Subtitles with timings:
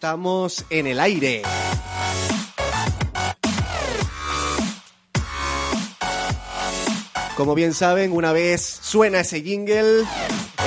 [0.00, 1.42] estamos en el aire.
[7.36, 10.04] Como bien saben, una vez suena ese jingle,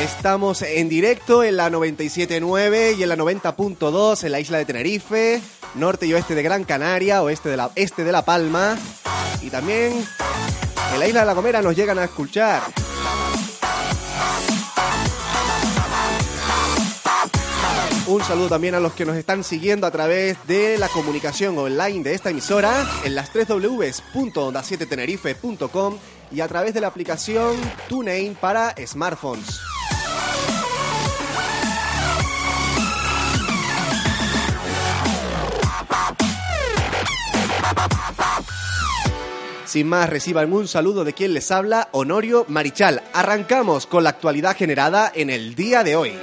[0.04, 5.41] estamos en directo en la 97.9 y en la 90.2 en la isla de Tenerife,
[5.73, 8.77] norte y oeste de Gran Canaria, oeste de la, este de La Palma
[9.41, 9.93] y también
[10.93, 12.62] en la isla de La Gomera nos llegan a escuchar.
[18.13, 22.04] Un saludo también a los que nos están siguiendo a través de la comunicación online
[22.04, 25.98] de esta emisora en las 3 ws.onda7tenerife.com
[26.31, 27.55] y a través de la aplicación
[27.90, 29.59] TuneIn para smartphones.
[39.65, 43.02] Sin más, reciban un saludo de quien les habla, Honorio Marichal.
[43.12, 46.13] Arrancamos con la actualidad generada en el día de hoy.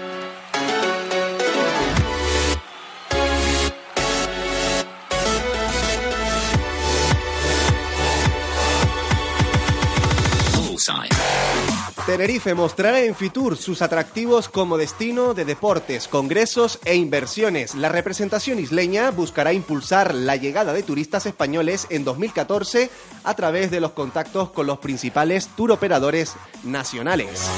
[12.10, 17.76] Tenerife mostrará en Fitur sus atractivos como destino de deportes, congresos e inversiones.
[17.76, 22.90] La representación isleña buscará impulsar la llegada de turistas españoles en 2014
[23.22, 27.48] a través de los contactos con los principales turoperadores nacionales.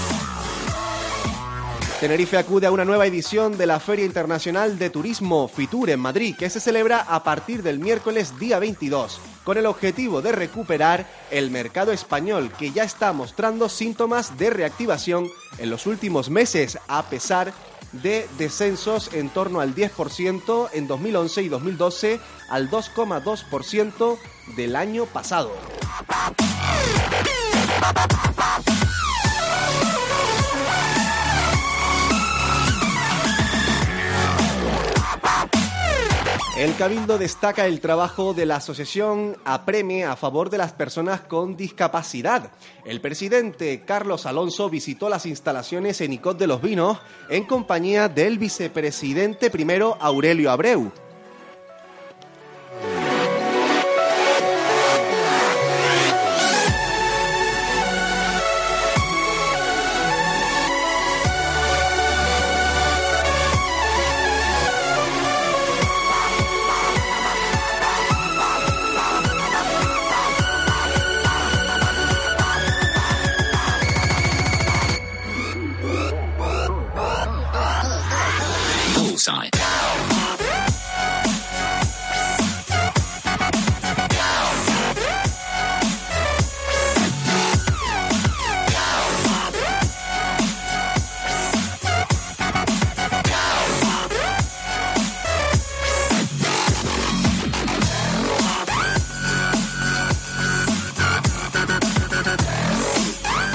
[1.98, 6.36] Tenerife acude a una nueva edición de la Feria Internacional de Turismo Fitur en Madrid,
[6.38, 11.50] que se celebra a partir del miércoles día 22, con el objetivo de recuperar el
[11.50, 17.52] mercado español, que ya está mostrando síntomas de reactivación en los últimos meses, a pesar
[17.92, 24.18] de descensos en torno al 10% en 2011 y 2012 al 2,2%
[24.56, 25.52] del año pasado.
[36.54, 41.56] El Cabildo destaca el trabajo de la asociación Apreme a favor de las personas con
[41.56, 42.52] discapacidad.
[42.84, 46.98] El presidente Carlos Alonso visitó las instalaciones en Icot de los Vinos
[47.30, 50.92] en compañía del vicepresidente primero Aurelio Abreu.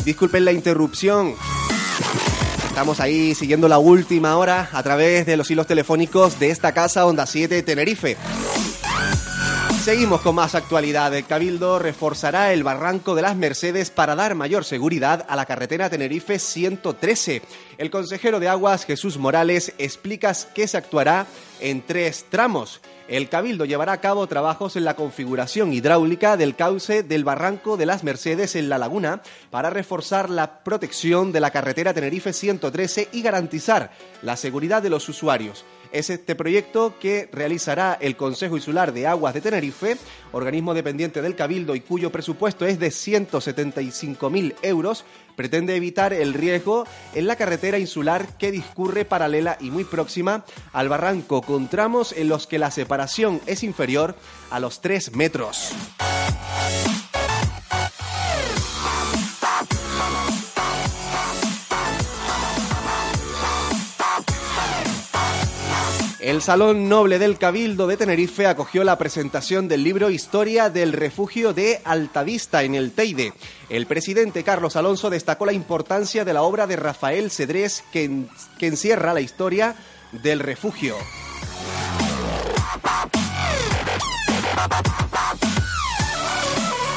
[0.07, 1.35] Disculpen la interrupción.
[2.69, 7.05] Estamos ahí siguiendo la última hora a través de los hilos telefónicos de esta casa
[7.05, 8.15] Onda 7 Tenerife.
[9.87, 11.15] Seguimos con más actualidad.
[11.15, 15.89] El Cabildo reforzará el barranco de las Mercedes para dar mayor seguridad a la carretera
[15.89, 17.41] Tenerife 113.
[17.77, 21.25] El consejero de Aguas, Jesús Morales, explica que se actuará
[21.61, 22.81] en tres tramos.
[23.07, 27.85] El Cabildo llevará a cabo trabajos en la configuración hidráulica del cauce del barranco de
[27.85, 29.21] las Mercedes en la laguna
[29.51, 35.07] para reforzar la protección de la carretera Tenerife 113 y garantizar la seguridad de los
[35.07, 35.63] usuarios.
[35.91, 39.97] Es este proyecto que realizará el Consejo Insular de Aguas de Tenerife,
[40.31, 45.05] organismo dependiente del Cabildo y cuyo presupuesto es de 175.000 euros,
[45.35, 50.43] pretende evitar el riesgo en la carretera insular que discurre paralela y muy próxima
[50.73, 54.15] al barranco, con tramos en los que la separación es inferior
[54.49, 55.73] a los 3 metros.
[66.27, 71.53] El Salón Noble del Cabildo de Tenerife acogió la presentación del libro Historia del Refugio
[71.53, 73.31] de Altavista en el Teide.
[73.69, 78.25] El presidente Carlos Alonso destacó la importancia de la obra de Rafael Cedrés que,
[78.59, 79.77] que encierra la historia
[80.11, 80.97] del refugio.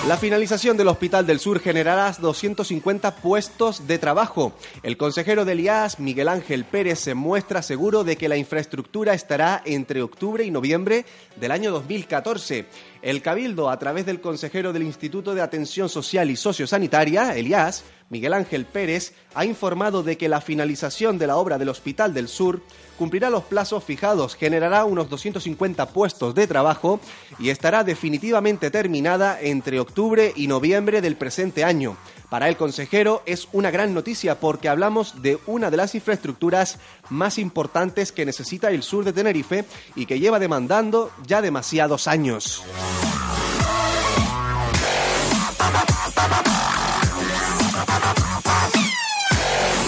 [0.09, 4.55] La finalización del Hospital del Sur generará 250 puestos de trabajo.
[4.83, 9.61] El consejero del IAS, Miguel Ángel Pérez, se muestra seguro de que la infraestructura estará
[9.67, 11.05] entre octubre y noviembre
[11.37, 12.65] del año 2014.
[13.03, 18.35] El Cabildo, a través del consejero del Instituto de Atención Social y Sociosanitaria, Elias, Miguel
[18.35, 22.61] Ángel Pérez, ha informado de que la finalización de la obra del Hospital del Sur
[22.99, 27.01] cumplirá los plazos fijados, generará unos 250 puestos de trabajo
[27.39, 31.97] y estará definitivamente terminada entre octubre y noviembre del presente año.
[32.31, 36.79] Para el consejero es una gran noticia porque hablamos de una de las infraestructuras
[37.09, 39.65] más importantes que necesita el sur de Tenerife
[39.97, 42.63] y que lleva demandando ya demasiados años.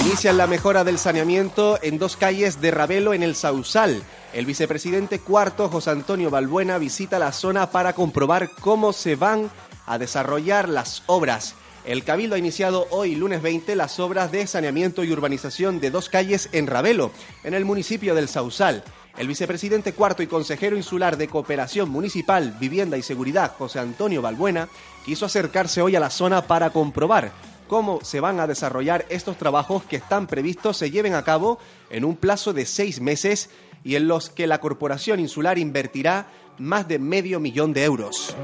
[0.05, 4.03] Inician la mejora del saneamiento en dos calles de Ravelo en el Sausal.
[4.33, 9.49] El vicepresidente cuarto, José Antonio Balbuena, visita la zona para comprobar cómo se van
[9.87, 11.55] a desarrollar las obras.
[11.85, 16.09] El Cabildo ha iniciado hoy, lunes 20, las obras de saneamiento y urbanización de dos
[16.09, 17.11] calles en Ravelo,
[17.43, 18.85] en el municipio del Sausal.
[19.19, 24.69] El vicepresidente cuarto y consejero insular de Cooperación Municipal, Vivienda y Seguridad, José Antonio Balbuena,
[25.05, 27.33] quiso acercarse hoy a la zona para comprobar
[27.67, 31.59] cómo se van a desarrollar estos trabajos que están previstos se lleven a cabo
[31.89, 33.49] en un plazo de seis meses
[33.83, 36.27] y en los que la Corporación Insular invertirá
[36.59, 38.37] más de medio millón de euros.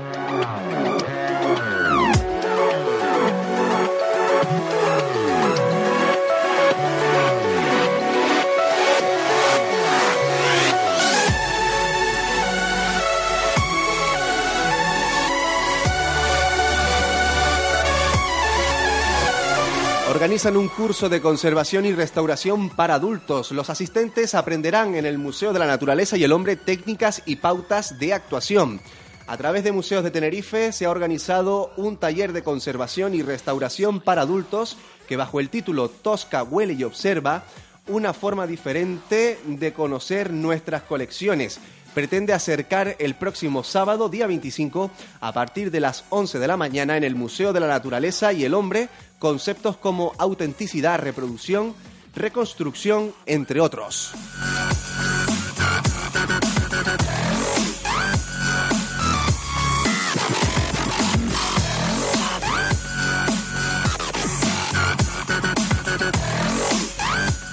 [20.08, 23.52] Organizan un curso de conservación y restauración para adultos.
[23.52, 27.98] Los asistentes aprenderán en el Museo de la Naturaleza y el Hombre técnicas y pautas
[27.98, 28.80] de actuación.
[29.26, 34.00] A través de Museos de Tenerife se ha organizado un taller de conservación y restauración
[34.00, 37.44] para adultos que bajo el título Tosca, huele y observa,
[37.86, 41.60] una forma diferente de conocer nuestras colecciones
[41.98, 46.96] pretende acercar el próximo sábado, día 25, a partir de las 11 de la mañana
[46.96, 51.74] en el Museo de la Naturaleza y el Hombre, conceptos como autenticidad, reproducción,
[52.14, 54.12] reconstrucción, entre otros.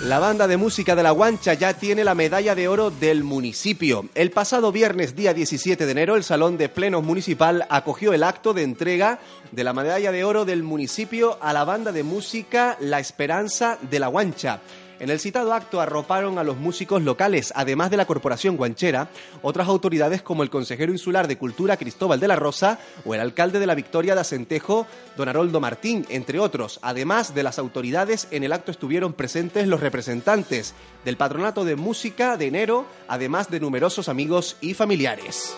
[0.05, 4.07] La banda de música de La Guancha ya tiene la medalla de oro del municipio.
[4.13, 8.53] El pasado viernes, día 17 de enero, el Salón de Plenos Municipal acogió el acto
[8.53, 9.17] de entrega
[9.51, 13.97] de la medalla de oro del municipio a la banda de música La Esperanza de
[13.97, 14.59] La Guancha.
[14.99, 19.09] En el citado acto arroparon a los músicos locales, además de la Corporación Guanchera,
[19.41, 23.59] otras autoridades como el consejero insular de Cultura Cristóbal de la Rosa o el alcalde
[23.59, 24.87] de la Victoria de Acentejo,
[25.17, 26.79] don Haroldo Martín, entre otros.
[26.81, 32.37] Además de las autoridades, en el acto estuvieron presentes los representantes del Patronato de Música
[32.37, 35.55] de Enero, además de numerosos amigos y familiares.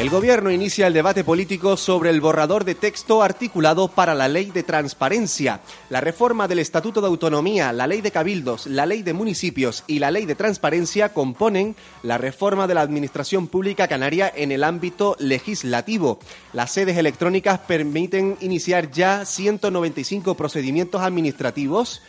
[0.00, 4.46] El Gobierno inicia el debate político sobre el borrador de texto articulado para la Ley
[4.46, 5.60] de Transparencia.
[5.90, 9.98] La reforma del Estatuto de Autonomía, la Ley de Cabildos, la Ley de Municipios y
[9.98, 15.16] la Ley de Transparencia componen la reforma de la Administración Pública Canaria en el ámbito
[15.18, 16.18] legislativo.
[16.54, 22.00] Las sedes electrónicas permiten iniciar ya 195 procedimientos administrativos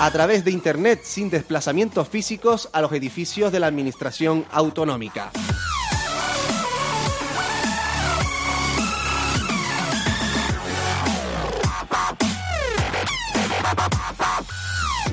[0.00, 5.30] a través de Internet sin desplazamientos físicos a los edificios de la Administración Autonómica.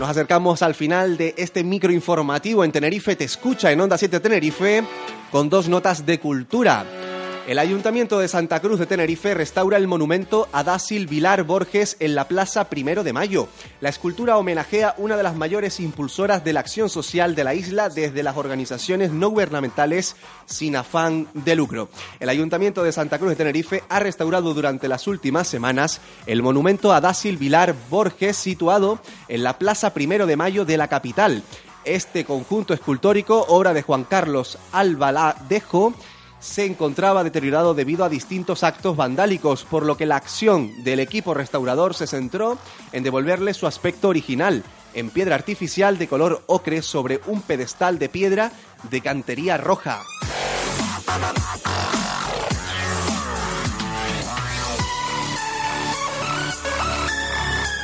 [0.01, 4.83] Nos acercamos al final de este microinformativo en Tenerife Te Escucha en Onda 7 Tenerife
[5.29, 7.10] con dos notas de cultura.
[7.47, 12.13] El Ayuntamiento de Santa Cruz de Tenerife restaura el monumento a Dácil Vilar Borges en
[12.13, 13.47] la Plaza Primero de Mayo.
[13.81, 17.89] La escultura homenajea una de las mayores impulsoras de la acción social de la isla
[17.89, 21.89] desde las organizaciones no gubernamentales sin afán de lucro.
[22.19, 26.93] El Ayuntamiento de Santa Cruz de Tenerife ha restaurado durante las últimas semanas el monumento
[26.93, 31.41] a Dácil Vilar Borges situado en la Plaza Primero de Mayo de la capital.
[31.83, 35.95] Este conjunto escultórico, obra de Juan Carlos Albaladejo,
[36.41, 41.33] se encontraba deteriorado debido a distintos actos vandálicos, por lo que la acción del equipo
[41.33, 42.57] restaurador se centró
[42.91, 48.09] en devolverle su aspecto original, en piedra artificial de color ocre sobre un pedestal de
[48.09, 48.51] piedra
[48.89, 50.01] de cantería roja.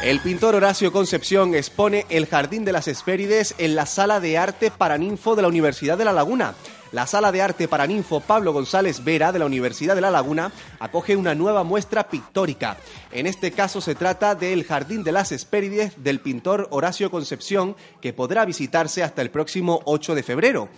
[0.04, 4.72] El pintor Horacio Concepción expone El Jardín de las Hespérides en la Sala de Arte
[4.72, 6.54] Paraninfo de la Universidad de La Laguna.
[6.92, 10.52] La Sala de Arte para Ninfo Pablo González Vera de la Universidad de La Laguna
[10.80, 12.78] acoge una nueva muestra pictórica.
[13.12, 18.14] En este caso se trata del Jardín de las Hespérides del pintor Horacio Concepción, que
[18.14, 20.70] podrá visitarse hasta el próximo 8 de febrero.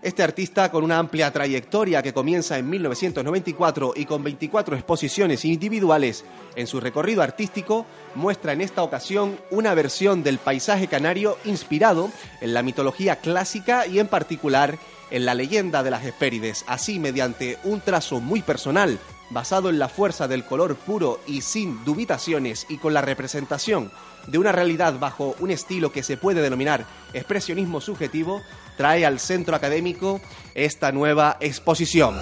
[0.00, 6.24] Este artista, con una amplia trayectoria que comienza en 1994 y con 24 exposiciones individuales
[6.54, 7.84] en su recorrido artístico,
[8.14, 12.10] muestra en esta ocasión una versión del paisaje canario inspirado
[12.40, 14.78] en la mitología clásica y en particular
[15.10, 18.98] en la leyenda de las Hespérides, así mediante un trazo muy personal,
[19.30, 23.90] basado en la fuerza del color puro y sin dubitaciones y con la representación
[24.26, 28.42] de una realidad bajo un estilo que se puede denominar expresionismo subjetivo,
[28.76, 30.20] trae al centro académico
[30.54, 32.16] esta nueva exposición.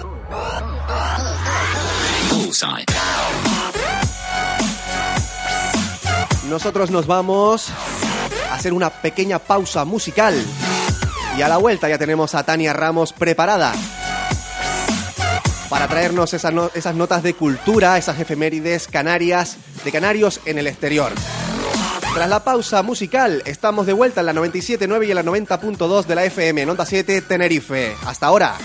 [6.49, 7.69] Nosotros nos vamos
[8.49, 10.33] a hacer una pequeña pausa musical
[11.37, 13.73] y a la vuelta ya tenemos a Tania Ramos preparada
[15.69, 21.11] para traernos esas, notas de cultura, esas efemérides canarias de canarios en el exterior.
[22.13, 26.15] Tras la pausa musical, estamos de vuelta en la 97.9 y en la 90.2 de
[26.15, 27.95] la FM en Onda 7 Tenerife.
[28.05, 28.55] Hasta ahora.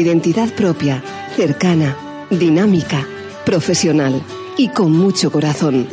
[0.00, 1.02] Identidad propia,
[1.36, 1.96] cercana,
[2.30, 3.06] dinámica,
[3.44, 4.22] profesional
[4.56, 5.88] y con mucho corazón.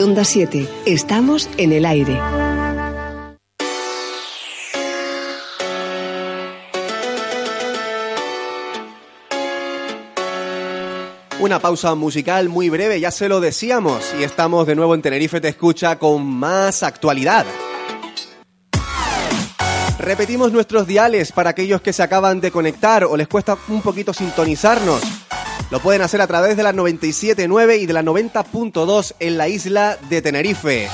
[0.00, 2.18] Onda 7, estamos en el aire.
[11.40, 15.42] Una pausa musical muy breve, ya se lo decíamos, y estamos de nuevo en Tenerife
[15.42, 17.44] Te Escucha con más actualidad.
[20.04, 24.12] Repetimos nuestros diales para aquellos que se acaban de conectar o les cuesta un poquito
[24.12, 25.00] sintonizarnos.
[25.70, 29.96] Lo pueden hacer a través de la 97.9 y de la 90.2 en la isla
[30.10, 30.90] de Tenerife.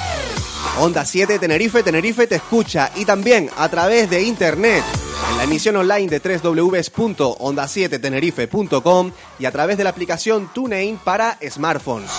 [0.79, 4.85] Onda 7 Tenerife, Tenerife te escucha y también a través de internet
[5.33, 12.12] en la emisión online de www.onda7tenerife.com y a través de la aplicación TuneIn para smartphones.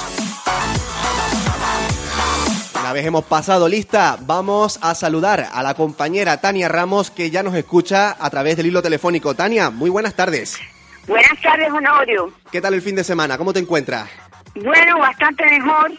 [2.91, 7.41] Una vez hemos pasado lista, vamos a saludar a la compañera Tania Ramos que ya
[7.41, 9.33] nos escucha a través del hilo telefónico.
[9.33, 10.59] Tania, muy buenas tardes.
[11.07, 12.33] Buenas tardes, Honorio.
[12.51, 13.37] ¿Qué tal el fin de semana?
[13.37, 14.09] ¿Cómo te encuentras?
[14.55, 15.93] Bueno, bastante mejor.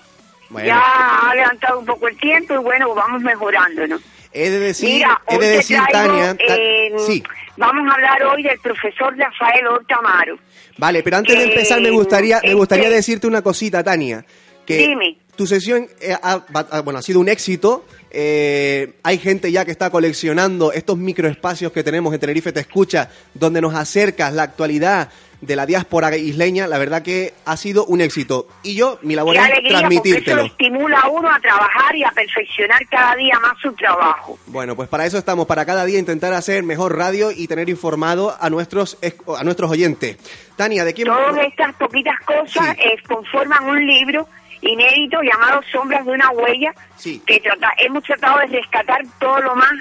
[0.50, 0.68] Bueno.
[0.68, 0.82] Ya
[1.30, 3.98] ha levantado un poco el tiempo y bueno, vamos mejorando, ¿no?
[4.30, 7.22] He de decir, Mira, he de decir traigo, Tania, ta- eh, sí,
[7.56, 10.36] Vamos a hablar hoy del profesor Rafael Hortamaro.
[10.76, 14.26] vale, pero antes de empezar me gustaría, me gustaría este- decirte una cosita, Tania,
[14.66, 15.16] que Dime.
[15.36, 17.84] Tu sesión eh, ha, ha- bueno, ha sido un éxito.
[18.10, 23.08] eh, hay gente ya que está coleccionando estos microespacios que tenemos en Tenerife Te Escucha,
[23.34, 25.08] donde nos acercas la actualidad
[25.40, 26.66] de la diáspora isleña.
[26.68, 28.46] La verdad que ha sido un éxito.
[28.62, 30.36] Y yo, mi labor es alegría, eso transmitírtelo.
[30.42, 34.38] lo estimula a uno a trabajar y a perfeccionar cada día más su trabajo.
[34.46, 38.36] Bueno, pues para eso estamos, para cada día intentar hacer mejor radio y tener informado
[38.38, 38.98] a nuestros
[39.36, 40.16] a nuestros oyentes.
[40.56, 41.08] Tania, ¿de quién?
[41.08, 42.82] Todas estas poquitas cosas Sí.
[42.82, 44.28] eh, conforman un libro
[44.62, 47.20] inédito llamado Sombras de una huella, Sí.
[47.26, 49.72] que trata, hemos tratado de rescatar todo lo más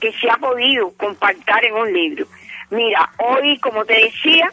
[0.00, 2.26] que se ha podido compactar en un libro.
[2.70, 4.52] Mira, hoy, como te decía,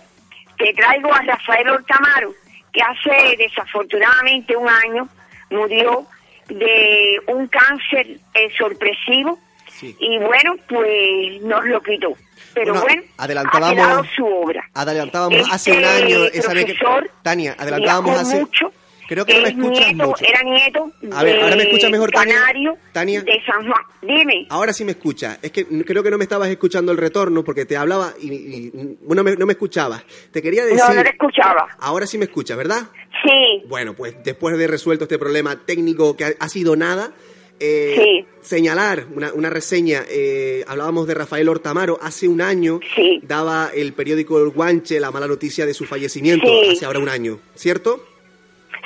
[0.58, 2.34] te traigo a Rafael Hortamaro,
[2.74, 5.08] que hace desafortunadamente un año
[5.51, 6.08] murió
[6.48, 9.96] de un cáncer eh, sorpresivo Sí.
[10.00, 12.13] y bueno, pues nos lo quitó.
[12.53, 14.63] Pero Bueno, bueno, adelantábamos- ha su obra.
[14.74, 16.77] Adelantábamos hace un Este año esa vez que
[17.22, 18.72] Tania, adelantábamos hace mucho,
[19.08, 20.26] Creo que no me es escuchas nieto, mucho.
[20.26, 22.36] Era nieto A ver, ¿ahora me escuchas mejor, Tania?
[22.36, 23.22] Canario Tania.
[23.22, 23.84] de San Juan.
[24.02, 24.48] Dime.
[24.50, 25.38] Ahora sí me escucha.
[25.42, 28.98] Es que creo que no me estabas escuchando el retorno porque te hablaba y, y-
[29.02, 30.04] bueno, me- no me escuchabas.
[30.32, 30.80] Te quería decir.
[30.88, 31.68] No, no te escuchaba.
[31.80, 32.84] Ahora sí me escuchas, ¿verdad?
[33.24, 37.12] Sí, Bueno, pues después de resuelto este problema técnico que ha, ha sido nada,
[37.60, 38.26] eh, Sí.
[38.42, 43.22] señalar una, una reseña, eh, hablábamos de Rafael Hortamaro, hace un año Sí.
[43.24, 46.72] daba el periódico El Guanche la mala noticia de su fallecimiento, Sí.
[46.74, 48.04] hace ahora un año, ¿cierto?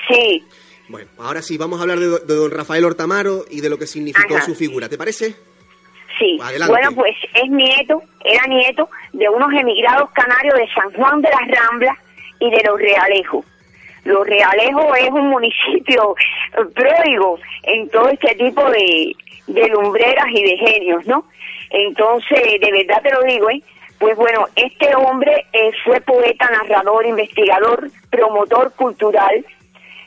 [0.09, 0.43] Sí.
[0.89, 3.77] Bueno, ahora sí, vamos a hablar de, do- de don Rafael Hortamaro y de lo
[3.77, 4.45] que significó Ajá.
[4.45, 5.35] su figura, ¿te parece?
[6.17, 6.73] Sí, Adelante.
[6.73, 11.59] bueno, pues es nieto, era nieto de unos emigrados canarios de San Juan de las
[11.59, 11.95] Ramblas
[12.39, 13.45] y de Los Realejos.
[14.03, 16.15] Los Realejos es un municipio
[16.73, 19.15] pródigo en todo este tipo de,
[19.47, 21.25] de lumbreras y de genios, ¿no?
[21.69, 23.61] Entonces, de verdad te lo digo, ¿eh?
[23.99, 29.45] Pues bueno, este hombre eh, fue poeta, narrador, investigador, promotor cultural,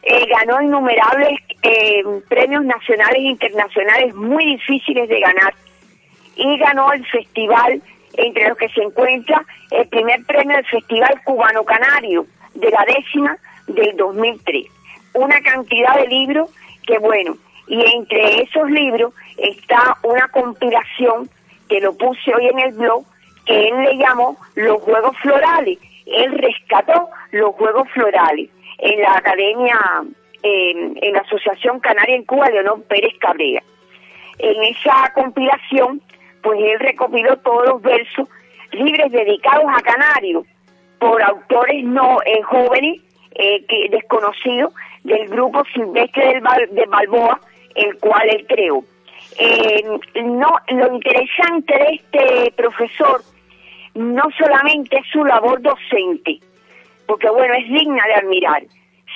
[0.02, 5.54] eh, ganó innumerables eh, premios nacionales e internacionales muy difíciles de ganar
[6.34, 7.80] y ganó el festival,
[8.14, 13.36] entre los que se encuentra el primer premio del Festival Cubano Canario de la décima
[13.68, 14.66] del 2003.
[15.14, 16.50] Una cantidad de libros
[16.86, 17.36] que, bueno,
[17.68, 21.28] y entre esos libros está una compilación
[21.68, 23.04] que lo puse hoy en el blog,
[23.46, 25.78] que él le llamó Los Juegos Florales.
[26.06, 29.78] Él rescató los Juegos Florales en la Academia,
[30.42, 33.62] en la Asociación Canaria en Cuba, Leonor Pérez Cabrera.
[34.38, 36.02] En esa compilación,
[36.42, 38.28] pues él recopiló todos los versos
[38.72, 40.44] libres dedicados a Canario
[40.98, 43.00] por autores no eh, jóvenes,
[43.34, 44.72] eh, que, desconocidos
[45.04, 47.40] del grupo Silvestre del de Balboa,
[47.74, 48.84] el cual él creó.
[49.38, 49.82] Eh,
[50.22, 53.22] no, lo interesante de este profesor
[53.94, 56.38] no solamente es su labor docente,
[57.06, 58.62] porque bueno, es digna de admirar,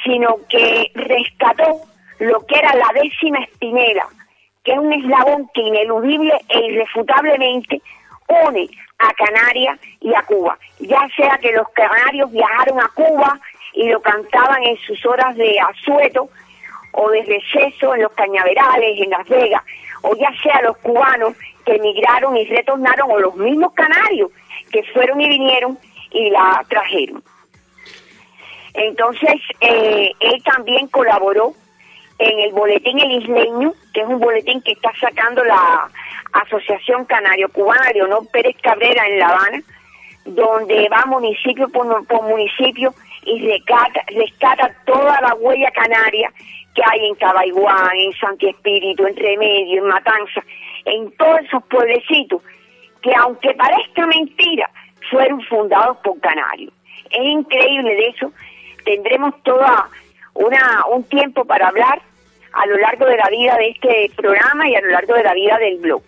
[0.05, 1.81] sino que rescató
[2.19, 4.07] lo que era la décima espinela,
[4.65, 7.81] que es un eslabón que ineludible e irrefutablemente
[8.29, 8.69] une
[8.99, 13.39] a Canarias y a Cuba, ya sea que los canarios viajaron a Cuba
[13.75, 16.29] y lo cantaban en sus horas de asueto
[16.93, 19.63] o de receso en los cañaverales, en Las Vegas,
[20.03, 24.31] o ya sea los cubanos que emigraron y retornaron, o los mismos canarios
[24.73, 25.79] que fueron y vinieron
[26.11, 27.23] y la trajeron.
[28.77, 31.55] Entonces, eh, él también colaboró
[32.19, 35.91] en el boletín El Isleño, que es un boletín que está sacando la
[36.33, 39.63] Asociación Canario Cubana Leonor Pérez Cabrera en La Habana,
[40.25, 41.87] donde va municipio por,
[42.23, 46.33] municipio y rescata, rescata toda la huella canaria
[46.75, 50.43] que hay en Cabaiguán, en Santi Espíritu, en Remedio, en Matanza,
[50.85, 52.43] en todos esos pueblecitos
[53.03, 54.69] que aunque parezca mentira,
[55.11, 56.73] fueron fundados por canarios.
[57.11, 58.33] Es increíble de eso.
[58.87, 59.91] Tendremos toda
[60.33, 62.01] una un tiempo para hablar
[62.53, 65.35] a lo largo de la vida de este programa y a lo largo de la
[65.35, 66.03] vida del blog.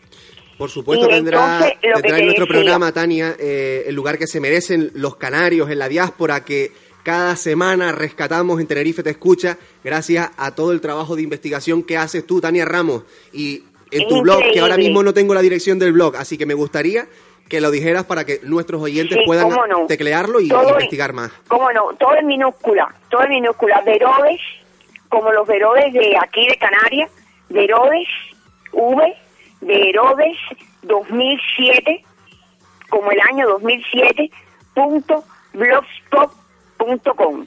[0.57, 2.61] Por supuesto Y tendrá, entonces, lo que tendrá te en nuestro decía.
[2.61, 7.37] programa, Tania, eh, el lugar que se merecen los canarios en la diáspora que cada
[7.37, 12.27] semana rescatamos en Tenerife Te Escucha gracias a todo el trabajo de investigación que haces
[12.27, 13.05] tú, Tania Ramos.
[13.33, 16.45] Y en tu blog, que ahora mismo no tengo la dirección del blog, así que
[16.47, 17.07] me gustaría
[17.49, 19.87] que lo dijeras para que nuestros oyentes Sí, puedan no.
[19.87, 21.31] teclearlo y Todo investigar más.
[21.49, 21.95] ¿Cómo no?
[21.99, 23.81] Todo en minúscula, todo en minúscula.
[23.83, 24.41] Verodes,
[25.09, 27.11] como los Verodes de aquí de Canarias,
[27.49, 28.07] Verodes,
[28.73, 29.15] V,
[29.63, 30.37] de Herodes
[30.83, 32.05] 2007,
[32.91, 34.31] como el año 2007,
[34.75, 37.47] punto blogspot.com.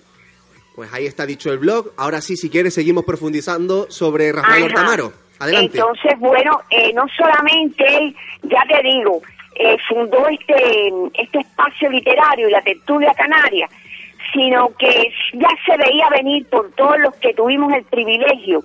[0.76, 1.92] Pues ahí está dicho el blog.
[1.98, 5.12] Ahora sí, si quieres, seguimos profundizando sobre Rafael Ajá.
[5.40, 5.78] Adelante.
[5.80, 9.22] Entonces, bueno, eh, no solamente ya te digo,
[9.56, 13.68] eh, fundó este, este espacio literario y la tertulia canaria,
[14.34, 18.64] sino que ya se veía venir por todos los que tuvimos el privilegio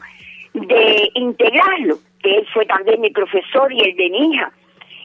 [0.54, 4.52] de integrarlo, que él fue también mi profesor y el de mi hija.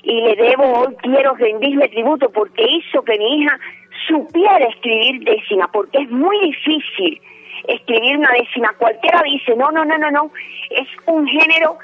[0.03, 3.59] Y le debo, hoy quiero rendirle tributo porque hizo que mi hija
[4.07, 7.21] supiera escribir décima, porque es muy difícil
[7.67, 8.73] escribir una décima.
[8.77, 10.31] Cualquiera dice, no, no, no, no, no,
[10.69, 11.77] es un género,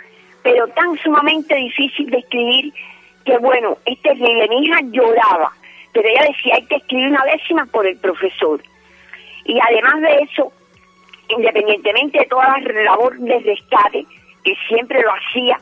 [0.43, 2.73] pero tan sumamente difícil de escribir
[3.27, 4.47] que bueno, es terrible.
[4.47, 5.51] Mi lloraba,
[5.91, 8.63] pero ella decía, hay que escribir una décima por el profesor.
[9.43, 10.53] Y además de eso,
[11.27, 14.05] independientemente de toda la labor de rescate,
[14.43, 15.59] que siempre lo hacía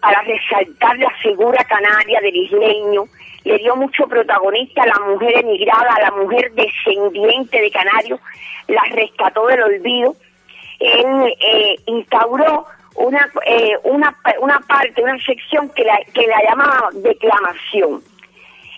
[0.00, 3.04] para resaltar la figura canaria del isleño,
[3.44, 8.20] le dio mucho protagonista a la mujer emigrada, a la mujer descendiente de Canarios,
[8.68, 10.14] la rescató del olvido.
[10.80, 16.88] Él eh, instauró una, eh, una, una parte, una sección que la, que la llamaba
[16.94, 18.02] declamación.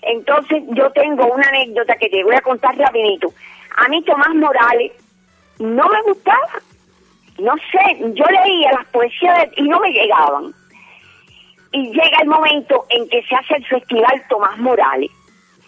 [0.03, 3.33] Entonces yo tengo una anécdota que te voy a contar rapidito.
[3.77, 4.93] A mí Tomás Morales
[5.59, 6.61] no me gustaba.
[7.39, 10.53] No sé, yo leía las poesías y no me llegaban.
[11.71, 15.11] Y llega el momento en que se hace el Festival Tomás Morales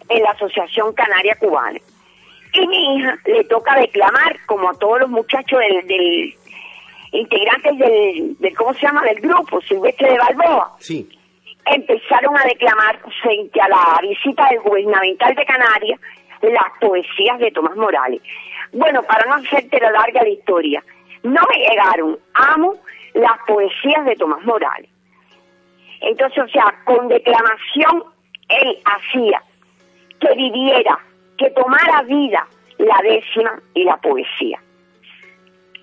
[0.09, 1.79] en la Asociación Canaria Cubana.
[2.53, 6.35] Y mi hija le toca declamar, como a todos los muchachos del
[7.13, 11.09] integrantes del, del, ¿cómo se llama?, del grupo, Silvestre de Balboa Sí.
[11.67, 16.01] empezaron a declamar frente a la visita del gubernamental de Canarias
[16.43, 18.23] las poesías de Tomás Morales.
[18.73, 20.83] Bueno, para no hacerte la larga la historia,
[21.23, 22.77] no me llegaron, amo
[23.15, 24.89] las poesías de Tomás Morales.
[26.01, 28.05] Entonces, o sea, con declamación
[28.49, 29.43] él hacía
[30.19, 30.99] que viviera,
[31.37, 32.47] que tomara vida
[32.79, 34.61] la décima y la poesía.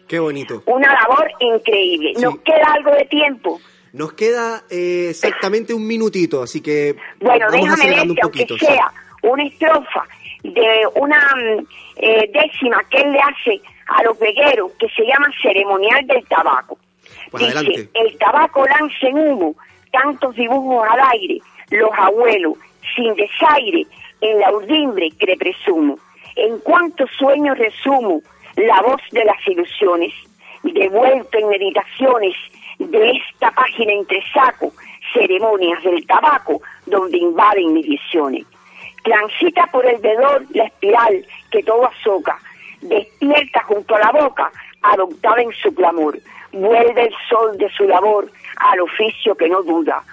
[0.08, 0.64] Qué bonito.
[0.66, 2.14] Una labor increíble.
[2.20, 2.40] Nos Sí.
[2.46, 3.60] queda algo de tiempo.
[3.94, 8.58] Nos queda eh, exactamente un minutito, así que Bueno, vamos déjame un aunque sí.
[8.66, 8.92] sea
[9.24, 10.04] una estrofa
[10.44, 11.66] de una mm,
[11.98, 16.78] eh, décima que él le hace a los vegueros, que se llama Ceremonial del Tabaco.
[17.32, 17.90] Pues Dice, adelante.
[17.94, 19.56] el tabaco lanza en humo
[19.92, 21.40] tantos dibujos al aire,
[21.72, 22.54] los abuelos,
[22.96, 23.86] sin desaire,
[24.22, 25.98] en la urdimbre que presumo.
[26.36, 28.22] En cuantos sueños resumo
[28.66, 30.14] la voz de las ilusiones,
[30.64, 32.36] devuelto en meditaciones
[32.80, 34.74] de esta página entre saco,
[35.14, 38.46] ceremonias del tabaco, donde invaden mis visiones.
[39.04, 42.38] Transita por el vedor la espiral que todo azoca,
[42.82, 46.18] despierta junto a la boca, adoptada en su clamor.
[46.52, 50.04] Vuelve el sol de su labor al oficio que no duda,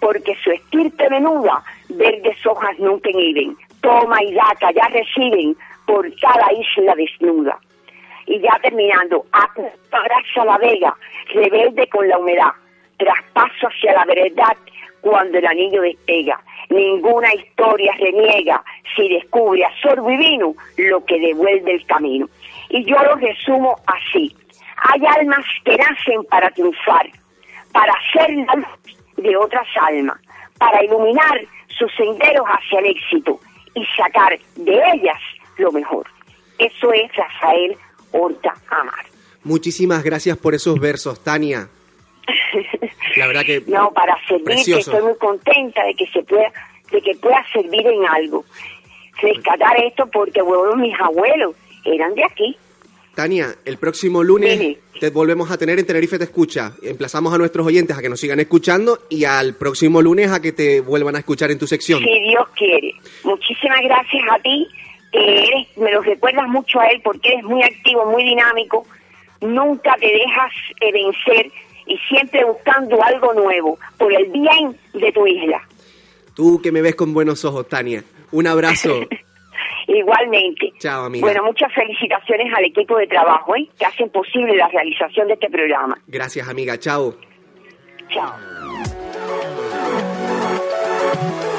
[0.00, 3.56] porque su estirpe menuda, verdes hojas nunca inhiben.
[3.80, 7.58] Toma y daca ya reciben por cada isla desnuda.
[8.42, 10.96] Ya terminando, abraza la vega,
[11.32, 12.50] rebelde con la humedad,
[12.96, 14.56] traspaso hacia la verdad
[15.00, 16.40] cuando el anillo despega.
[16.68, 18.64] Ninguna historia reniega
[18.96, 22.28] si descubre a sorbo y vino lo que devuelve el camino.
[22.68, 24.34] Y yo lo resumo así.
[24.76, 27.10] Hay almas que nacen para triunfar,
[27.72, 30.18] para ser la luz de otras almas,
[30.58, 33.38] para iluminar sus senderos hacia el éxito
[33.74, 35.20] y sacar de ellas
[35.58, 36.06] lo mejor.
[36.58, 37.76] Eso es Rafael
[38.12, 39.04] Horta Amar.
[39.44, 41.68] Muchísimas gracias por esos versos, Tania.
[43.16, 44.90] La verdad que No, para servir, que Precioso.
[44.92, 46.52] estoy muy contenta de que se pueda,
[46.90, 48.44] de que pueda servir en algo.
[49.20, 52.56] Rescatar esto porque bueno, mis abuelos eran de aquí.
[53.14, 56.72] Tania, el próximo lunes te volvemos a tener en Tenerife Te Escucha.
[56.82, 60.52] Emplazamos a nuestros oyentes a que nos sigan escuchando y al próximo lunes a que
[60.52, 61.98] te vuelvan a escuchar en tu sección.
[62.02, 62.94] Si Dios quiere.
[63.24, 64.66] Muchísimas gracias a ti,
[65.12, 68.86] que eres, me lo recuerdas mucho a él porque eres muy activo, muy dinámico,
[69.40, 71.52] nunca te dejas eh, vencer
[71.86, 75.60] y siempre buscando algo nuevo por el bien de tu isla.
[76.34, 78.02] Tú que me ves con buenos ojos, Tania.
[78.30, 79.00] Un abrazo.
[79.86, 80.72] Igualmente.
[80.78, 81.26] Chao, amiga.
[81.26, 83.68] Bueno, muchas felicitaciones al equipo de trabajo ¿eh?
[83.78, 85.98] que hacen posible la realización de este programa.
[86.06, 86.78] Gracias, amiga.
[86.78, 87.14] Chao.
[88.08, 88.32] Chao.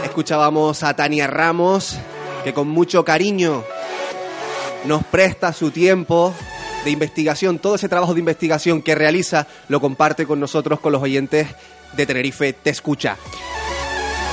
[0.03, 1.99] Escuchábamos a Tania Ramos,
[2.43, 3.63] que con mucho cariño
[4.85, 6.33] nos presta su tiempo
[6.83, 11.01] de investigación, todo ese trabajo de investigación que realiza, lo comparte con nosotros, con los
[11.01, 11.47] oyentes
[11.93, 13.17] de Tenerife Te Escucha.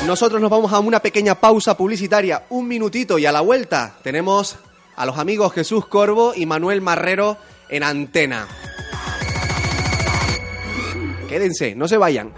[0.07, 4.57] Nosotros nos vamos a una pequeña pausa publicitaria, un minutito y a la vuelta tenemos
[4.97, 7.37] a los amigos Jesús Corvo y Manuel Marrero
[7.69, 8.49] en antena.
[11.29, 12.33] Quédense, no se vayan.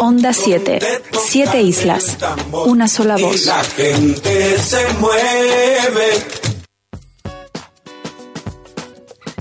[0.00, 0.78] Onda 7.
[1.12, 2.18] Siete islas.
[2.52, 3.46] Una sola voz.
[3.46, 6.10] La gente se mueve.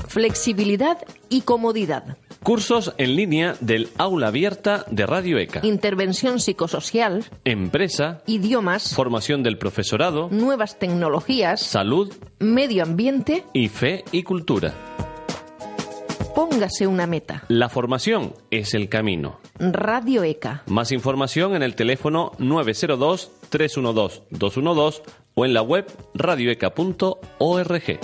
[0.07, 0.97] Flexibilidad
[1.29, 2.17] y comodidad.
[2.43, 5.61] Cursos en línea del aula abierta de Radio ECA.
[5.63, 7.25] Intervención psicosocial.
[7.45, 8.21] Empresa.
[8.25, 8.93] Idiomas.
[8.95, 10.29] Formación del profesorado.
[10.29, 11.61] Nuevas tecnologías.
[11.61, 12.13] Salud.
[12.39, 13.45] Medio ambiente.
[13.53, 14.73] Y fe y cultura.
[16.35, 17.43] Póngase una meta.
[17.47, 19.39] La formación es el camino.
[19.59, 20.63] Radio ECA.
[20.67, 25.01] Más información en el teléfono 902-312-212
[25.35, 27.99] o en la web radioeca.org.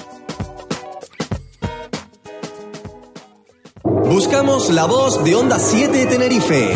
[3.83, 6.75] Buscamos la voz de Onda 7 Tenerife.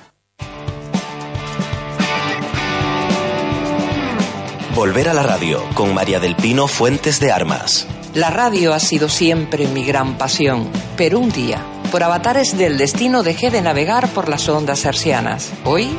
[4.75, 7.87] Volver a la radio con María del Pino Fuentes de Armas.
[8.13, 13.21] La radio ha sido siempre mi gran pasión, pero un día, por avatares del destino,
[13.21, 15.51] dejé de navegar por las ondas hercianas.
[15.65, 15.89] Hoy,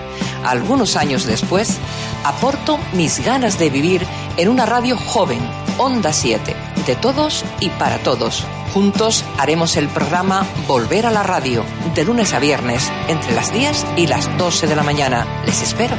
[0.42, 1.76] algunos años después,
[2.24, 4.06] aporto mis ganas de vivir
[4.38, 5.40] en una radio joven,
[5.76, 6.56] Onda 7,
[6.86, 8.42] de todos y para todos.
[8.72, 11.62] Juntos haremos el programa Volver a la radio,
[11.94, 15.26] de lunes a viernes, entre las 10 y las 12 de la mañana.
[15.44, 15.94] Les espero.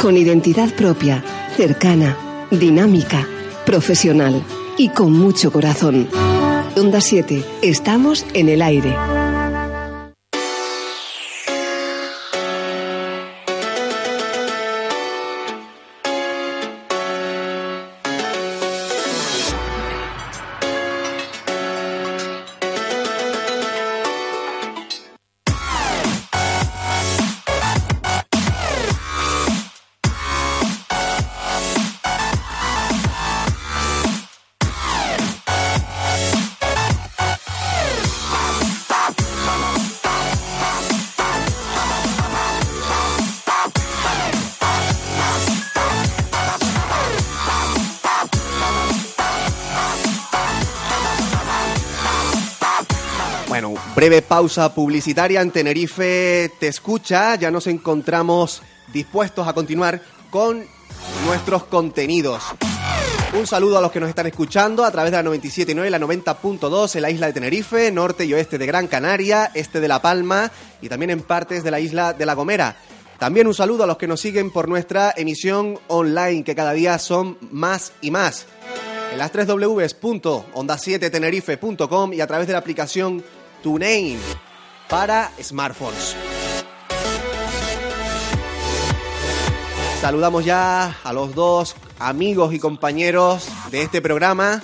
[0.00, 1.22] Con identidad propia,
[1.58, 2.16] cercana,
[2.50, 3.28] dinámica,
[3.66, 4.42] profesional
[4.78, 6.08] y con mucho corazón.
[6.74, 8.96] Onda 7, estamos en el aire.
[54.40, 57.34] Pausa publicitaria en Tenerife Te Escucha.
[57.34, 60.00] Ya nos encontramos dispuestos a continuar
[60.30, 60.64] con
[61.26, 62.42] nuestros contenidos.
[63.38, 66.00] Un saludo a los que nos están escuchando a través de la 97.9 y la
[66.00, 70.00] 90.2 en la isla de Tenerife, norte y oeste de Gran Canaria, este de La
[70.00, 70.50] Palma
[70.80, 72.76] y también en partes de la isla de La Gomera.
[73.18, 76.98] También un saludo a los que nos siguen por nuestra emisión online, que cada día
[76.98, 78.46] son más y más.
[79.12, 83.22] En las 3 www.onda7tenerife.com y a través de la aplicación
[83.62, 84.18] TuneIn
[84.88, 86.16] para smartphones.
[90.00, 94.62] Saludamos ya a los dos amigos y compañeros de este programa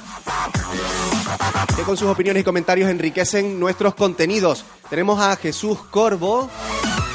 [1.76, 4.64] que con sus opiniones y comentarios enriquecen nuestros contenidos.
[4.88, 6.48] Tenemos a Jesús Corvo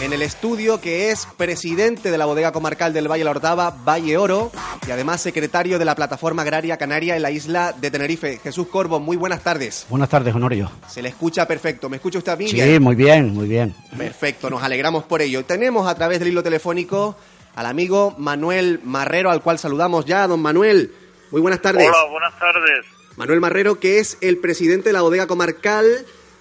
[0.02, 3.70] en el estudio que es presidente de la bodega comarcal del Valle de la Ortava,
[3.70, 4.52] Valle Oro,
[4.88, 8.40] y además secretario de la Plataforma Agraria Canaria en la isla de Tenerife.
[8.40, 9.86] Jesús Corvo, muy buenas tardes.
[9.90, 10.72] Buenas tardes, Honorio.
[10.88, 11.88] Se le escucha perfecto.
[11.88, 12.48] ¿Me escucha usted a mí?
[12.48, 13.76] Sí, muy bien, muy bien.
[13.96, 15.46] Perfecto, nos alegramos por ello.
[15.46, 17.16] Tenemos a través del hilo telefónico
[17.56, 20.26] al amigo Manuel Marrero, al cual saludamos ya.
[20.26, 20.96] Don Manuel,
[21.30, 21.88] muy buenas tardes.
[21.88, 22.86] Hola, buenas tardes.
[23.18, 25.86] Manuel Marrero, que es el presidente de la bodega comarcal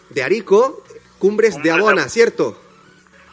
[0.09, 0.83] de Arico,
[1.19, 2.70] Cumbres, Cumbres de Abona, ¿cierto?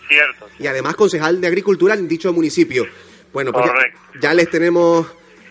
[0.08, 0.48] Cierto.
[0.60, 2.86] Y además concejal de Agricultura en dicho municipio.
[3.34, 5.06] Bueno, pues ya, ya, les tenemos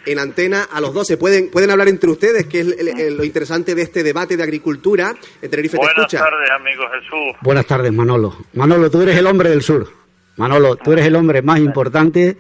[0.07, 1.07] en antena a los dos.
[1.07, 4.37] Se pueden, pueden hablar entre ustedes, que es el, el, lo interesante de este debate
[4.37, 5.15] de agricultura.
[5.43, 6.19] En Tenerife Buenas te escucha.
[6.19, 7.37] tardes, amigo Jesús.
[7.43, 8.37] Buenas tardes, Manolo.
[8.55, 9.89] Manolo, tú eres el hombre del sur.
[10.37, 12.37] Manolo, tú eres el hombre más importante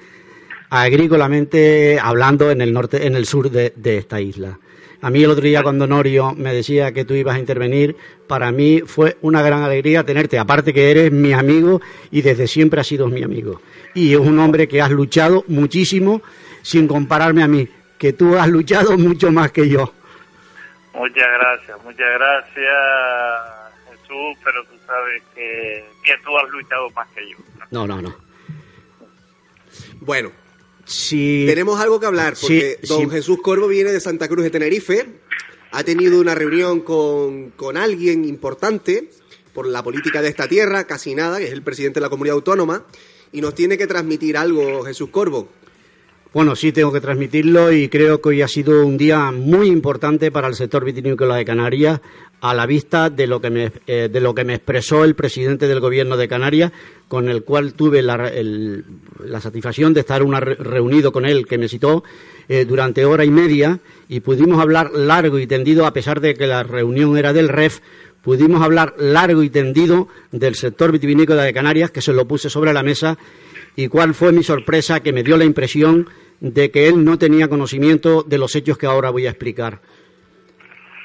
[0.71, 4.59] agrícolamente hablando en el norte, en el sur de, de esta isla.
[5.01, 8.51] A mí el otro día cuando Norio me decía que tú ibas a intervenir, para
[8.51, 11.81] mí fue una gran alegría tenerte, aparte que eres mi amigo
[12.11, 13.61] y desde siempre has sido mi amigo.
[13.95, 16.23] Y es un hombre que has luchado muchísimo
[16.63, 19.93] sin compararme a mí, que tú has luchado mucho más que yo.
[20.95, 22.75] Muchas gracias, muchas gracias
[23.91, 27.37] Jesús, pero tú sabes que, que tú has luchado más que yo.
[27.71, 28.15] No, no, no.
[30.01, 30.31] Bueno,
[31.47, 33.11] Tenemos algo que hablar, porque Sí, don sí.
[33.11, 35.07] Jesús Corvo viene de Santa Cruz de Tenerife,
[35.73, 39.11] ha tenido una reunión con, con alguien importante
[39.53, 42.35] por la política de esta tierra, casi nada, que es el presidente de la comunidad
[42.37, 42.85] autónoma,
[43.33, 45.49] y nos tiene que transmitir algo, Jesús Corvo.
[46.37, 50.31] Bueno, sí tengo que transmitirlo y creo que hoy ha sido un día muy importante
[50.31, 52.03] para el sector vitivinícola de Canarias
[52.43, 55.67] a la vista de lo que me, eh, de lo que me expresó el presidente
[55.67, 56.73] del gobierno de Canarias,
[57.09, 58.85] con el cual tuve la, el-
[59.25, 62.05] la satisfacción de estar una re- reunido con él, que me citó
[62.51, 66.47] eh, durante hora y media y pudimos hablar largo y tendido, a pesar de que
[66.47, 67.79] la reunión era del REF,
[68.21, 72.75] pudimos hablar largo y tendido del sector vitivinícola de Canarias, que se lo puse sobre
[72.75, 73.17] la mesa,
[73.75, 76.07] y cuál fue mi sorpresa, que me dio la impresión
[76.41, 79.81] de que él no tenía conocimiento de los hechos que ahora voy a explicar.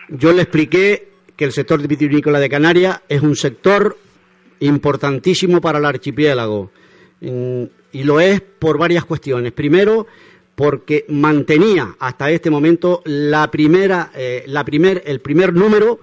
[0.09, 3.97] Yo le expliqué que el sector vitivinícola de Canarias es un sector
[4.59, 6.71] importantísimo para el archipiélago.
[7.21, 9.51] Y lo es por varias cuestiones.
[9.51, 10.07] Primero,
[10.55, 15.99] porque mantenía hasta este momento la primera, eh, la primer, el primer número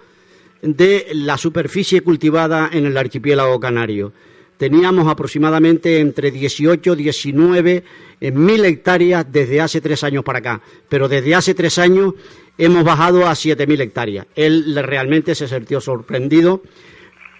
[0.62, 4.12] de la superficie cultivada en el archipiélago canario.
[4.59, 7.85] Teníamos aproximadamente entre 18 y 19
[8.21, 12.14] eh, mil hectáreas desde hace tres años para acá, pero desde hace tres años
[12.59, 14.27] hemos bajado a 7 mil hectáreas.
[14.35, 16.61] Él realmente se sintió sorprendido,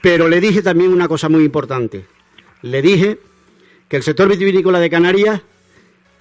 [0.01, 2.05] pero le dije también una cosa muy importante.
[2.63, 3.19] Le dije
[3.89, 5.43] que el sector vitivinícola de Canarias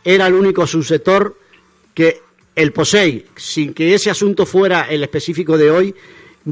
[0.04, 1.38] era el único subsector
[1.94, 2.22] que
[2.56, 5.96] el POSEI, sin que ese asunto fuera el específico de hoy,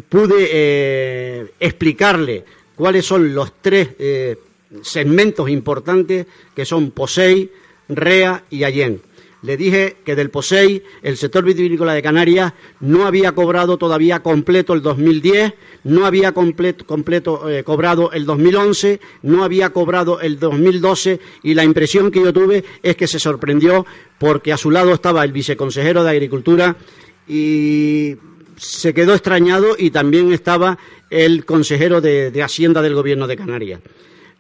[0.08, 4.38] pude eh, explicarle cuáles son los tres eh,
[4.82, 7.52] segmentos importantes que son POSEI,
[7.90, 9.02] REA y AYEN.
[9.46, 14.74] Le dije que del POSEI el sector vitivinícola de Canarias no había cobrado todavía completo
[14.74, 21.54] el 2010, no había completo, eh, cobrado el 2011, no había cobrado el 2012 y
[21.54, 23.86] la impresión que yo tuve es que se sorprendió
[24.18, 26.76] porque a su lado estaba el viceconsejero de Agricultura
[27.28, 28.16] y
[28.58, 30.80] se quedó extrañado y también estaba
[31.16, 33.80] el consejero de, Hacienda del Gobierno de Canarias.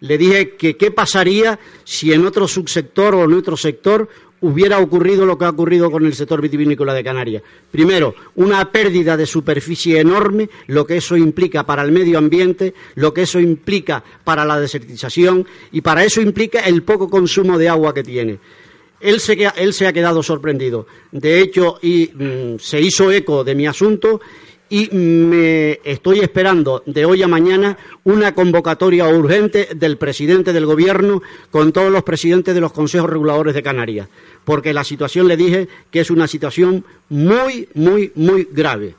[0.01, 4.09] Le dije que qué pasaría si en otro subsector o en otro sector
[4.41, 7.43] hubiera ocurrido lo que ha ocurrido con el sector vitivinícola de Canarias.
[7.71, 13.13] Primero, una pérdida de superficie enorme, lo que eso implica para el medio ambiente, lo
[13.13, 17.93] que eso implica para la desertización y para eso implica el poco consumo de agua
[17.93, 18.39] que tiene.
[18.99, 20.87] Él se, él se ha quedado sorprendido.
[21.11, 24.19] De hecho, y, mm, se hizo eco de mi asunto
[24.75, 31.23] y me estoy esperando de hoy a mañana una convocatoria urgente del presidente del Gobierno
[31.49, 34.09] con todos los presidentes de los consejos reguladores de Canarias,
[34.43, 38.95] porque la situación le dije que es una situación muy, muy, muy grave.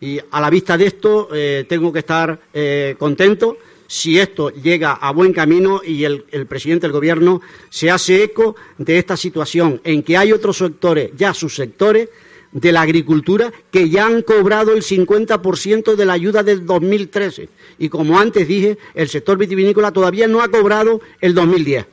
[0.00, 4.94] Y a la vista de esto eh, tengo que estar eh, contento si esto llega
[4.94, 9.80] a buen camino y el, el presidente del Gobierno se hace eco de esta situación
[9.84, 12.08] en que hay otros sectores, ya subsectores,
[12.52, 17.48] de la agricultura que ya han cobrado el 50% de la ayuda del 2013.
[17.78, 21.86] Y como antes dije, el sector vitivinícola todavía no ha cobrado el 2010.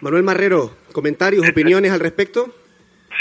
[0.00, 2.54] Manuel Marrero, comentarios, opiniones al respecto.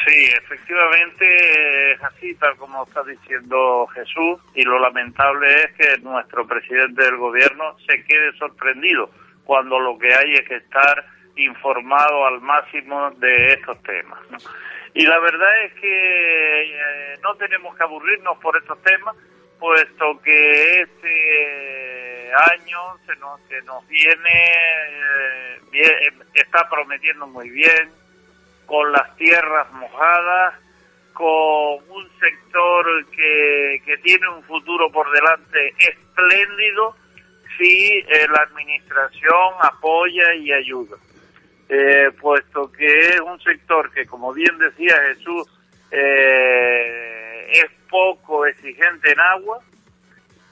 [0.06, 6.48] Sí, efectivamente es así, tal como está diciendo Jesús, y lo lamentable es que nuestro
[6.48, 9.10] presidente del gobierno se quede sorprendido
[9.44, 11.06] cuando lo que hay es que estar
[11.36, 14.20] informado al máximo de estos temas.
[14.30, 14.38] ¿no?
[14.98, 19.16] Y la verdad es que eh, no tenemos que aburrirnos por estos temas,
[19.60, 24.44] puesto que este año se nos, que nos viene,
[25.72, 27.92] eh, está prometiendo muy bien,
[28.66, 30.56] con las tierras mojadas,
[31.14, 36.96] con un sector que, que tiene un futuro por delante espléndido
[37.56, 40.98] si eh, la administración apoya y ayuda.
[41.70, 45.48] Eh, puesto que es un sector que, como bien decía Jesús,
[45.92, 49.60] eh, es poco exigente en agua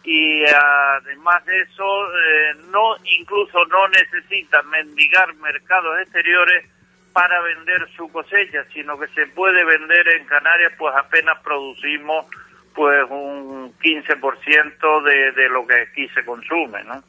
[0.03, 6.69] y además de eso, eh, no incluso no necesita mendigar mercados exteriores
[7.11, 12.25] para vender su cosecha, sino que se puede vender en Canarias, pues apenas producimos
[12.73, 17.01] pues un 15% de, de lo que aquí se consume, ¿no?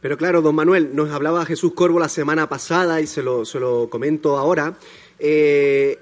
[0.00, 3.58] Pero claro, don Manuel, nos hablaba Jesús Corvo la semana pasada y se lo, se
[3.58, 4.74] lo comento ahora.
[5.18, 5.98] Eh,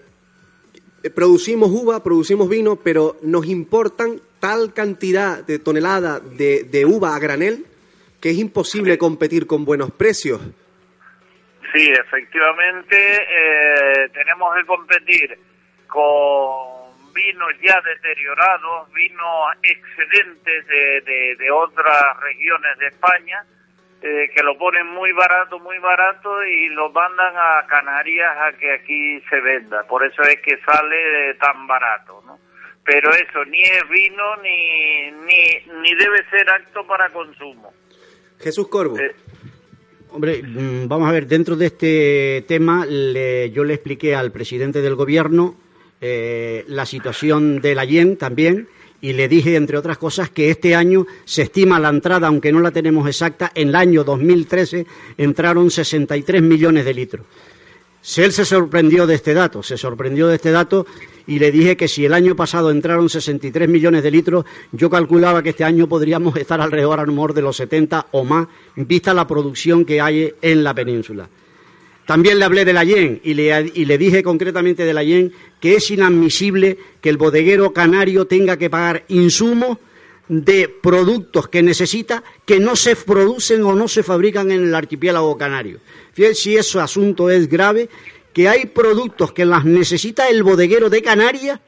[1.15, 7.19] producimos uva, producimos vino, pero nos importan tal cantidad de tonelada de, de uva a
[7.19, 7.67] granel
[8.21, 10.41] que es imposible competir con buenos precios.
[11.75, 15.39] Sí, efectivamente, eh, tenemos que competir
[15.87, 23.45] con vinos ya deteriorados, vinos excedentes de, de, de otras regiones de España,
[24.07, 28.71] eh, que lo ponen muy barato, muy barato y lo mandan a Canarias a que
[28.75, 29.83] aquí se venda.
[29.89, 32.39] Por eso es que sale eh, tan barato, ¿no?
[32.85, 37.73] Pero eso ni es vino ni, ni, ni debe ser acto para consumo.
[38.41, 38.99] Jesús Corvo.
[38.99, 39.15] Eh,
[40.11, 44.81] Hombre, mm, vamos a ver, dentro de este tema le- yo le expliqué al presidente
[44.83, 45.57] del gobierno
[46.01, 48.69] eh, la situación de la YEN también
[49.05, 52.61] y le dije, entre otras cosas, que este año se estima la entrada, aunque no
[52.61, 54.87] la tenemos exacta, en el año 2013
[55.19, 57.27] entraron 63 millones de litros.
[58.17, 60.87] Él se sorprendió de este dato, se sorprendió de este dato
[61.27, 65.43] y le dije que si el año pasado entraron 63 millones de litros, yo calculaba
[65.43, 69.27] que este año podríamos estar alrededor a lo de los 70 o más, vista la
[69.27, 71.29] producción que hay en la península.
[72.07, 75.33] También le hablé de la YEN y le, y le dije concretamente de la YEN
[75.61, 79.79] que es inadmisible que el bodeguero canario tenga que pagar insumos
[80.29, 85.37] de productos que necesita que no se producen o no se fabrican en el archipiélago
[85.37, 85.81] canario.
[86.13, 87.89] Fíjense si ese asunto es grave,
[88.33, 91.61] que hay productos que las necesita el bodeguero de Canarias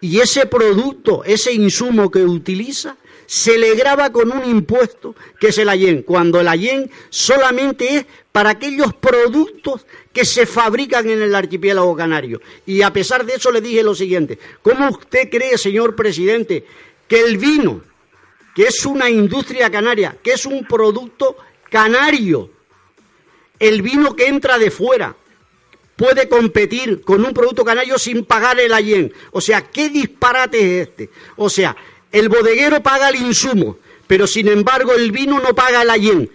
[0.00, 2.96] y ese producto, ese insumo que utiliza,
[3.28, 8.06] se le graba con un impuesto que es el AYEN, cuando el AYEN solamente es
[8.32, 12.40] para aquellos productos que se fabrican en el archipiélago canario.
[12.64, 16.64] Y a pesar de eso le dije lo siguiente, ¿cómo usted cree, señor presidente,
[17.06, 17.82] que el vino,
[18.54, 21.36] que es una industria canaria, que es un producto
[21.68, 22.48] canario,
[23.58, 25.14] el vino que entra de fuera,
[25.96, 29.12] puede competir con un producto canario sin pagar el AYEN.
[29.32, 31.10] O sea, ¿qué disparate es este?
[31.36, 31.76] O sea,
[32.12, 36.30] el bodeguero paga el insumo, pero sin embargo el vino no paga el.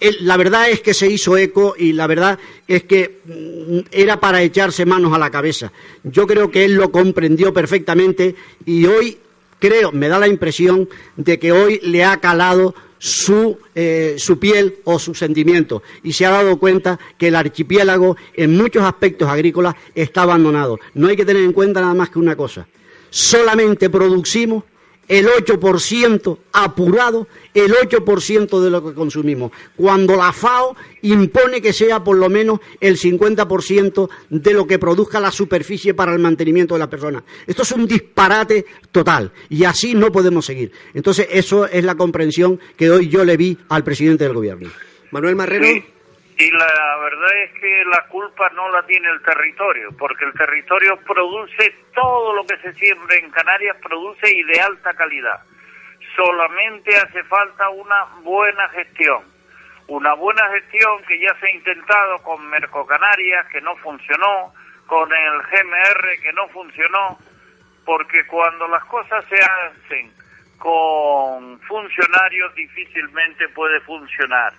[0.00, 4.20] El- la verdad es que se hizo eco y la verdad es que mm, era
[4.20, 5.72] para echarse manos a la cabeza.
[6.04, 9.18] Yo creo que él lo comprendió perfectamente y hoy
[9.58, 14.76] creo, me da la impresión de que hoy le ha calado su, eh, su piel
[14.84, 19.74] o su sentimiento y se ha dado cuenta que el archipiélago en muchos aspectos agrícolas
[19.96, 20.78] está abandonado.
[20.94, 22.66] No hay que tener en cuenta nada más que una cosa.
[23.10, 24.62] Solamente producimos
[25.08, 32.04] el 8% apurado, el 8% de lo que consumimos, cuando la FAO impone que sea
[32.04, 36.80] por lo menos el 50% de lo que produzca la superficie para el mantenimiento de
[36.80, 37.22] las personas.
[37.46, 40.70] Esto es un disparate total y así no podemos seguir.
[40.94, 44.70] Entonces, eso es la comprensión que hoy yo le vi al presidente del gobierno.
[45.10, 45.97] Manuel Marrero.
[46.40, 50.96] Y la verdad es que la culpa no la tiene el territorio, porque el territorio
[50.98, 55.42] produce todo lo que se siembra en Canarias, produce y de alta calidad.
[56.14, 59.24] Solamente hace falta una buena gestión.
[59.88, 64.54] Una buena gestión que ya se ha intentado con Mercocanarias, que no funcionó,
[64.86, 67.18] con el GMR, que no funcionó,
[67.84, 70.12] porque cuando las cosas se hacen
[70.58, 74.52] con funcionarios difícilmente puede funcionar.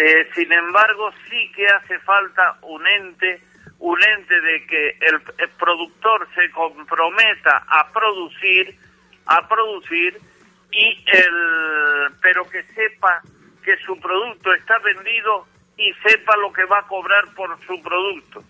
[0.00, 3.42] Eh, sin embargo, sí que hace falta un ente,
[3.80, 8.76] un ente de que el, el productor se comprometa a producir,
[9.26, 10.16] a producir
[10.70, 13.22] y el, pero que sepa
[13.64, 18.44] que su producto está vendido y sepa lo que va a cobrar por su producto.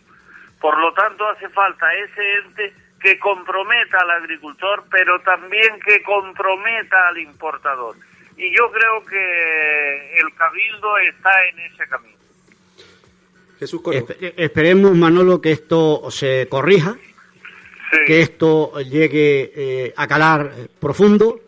[0.60, 7.08] Por lo tanto, hace falta ese ente que comprometa al agricultor, pero también que comprometa
[7.08, 7.96] al importador.
[8.38, 12.16] Y yo creo que el cabildo está en ese camino.
[13.58, 13.80] Jesús.
[13.82, 16.96] Espe- esperemos, Manolo, que esto se corrija,
[18.06, 21.40] que esto llegue eh, a calar eh, profundo.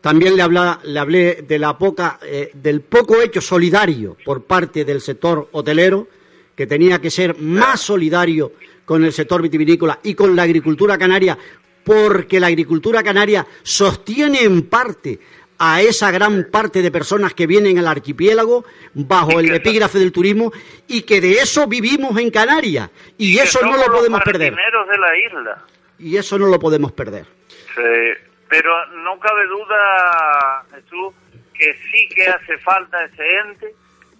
[0.00, 4.86] También le, habla- le hablé de la poca, eh, del poco hecho solidario por parte
[4.86, 6.08] del sector hotelero,
[6.56, 8.52] que tenía que ser más solidario
[8.86, 11.36] con el sector vitivinícola y con la agricultura canaria,
[11.84, 15.18] porque la agricultura canaria sostiene en parte
[15.62, 20.50] a esa gran parte de personas que vienen al archipiélago bajo el epígrafe del turismo
[20.88, 24.88] y que de eso vivimos en Canarias y eso no lo los podemos perder marineros
[24.88, 25.64] de la isla.
[25.98, 27.26] y eso no lo podemos perder.
[27.74, 31.14] Sí, pero no cabe duda, Jesús,
[31.52, 33.74] que sí que hace falta ese ente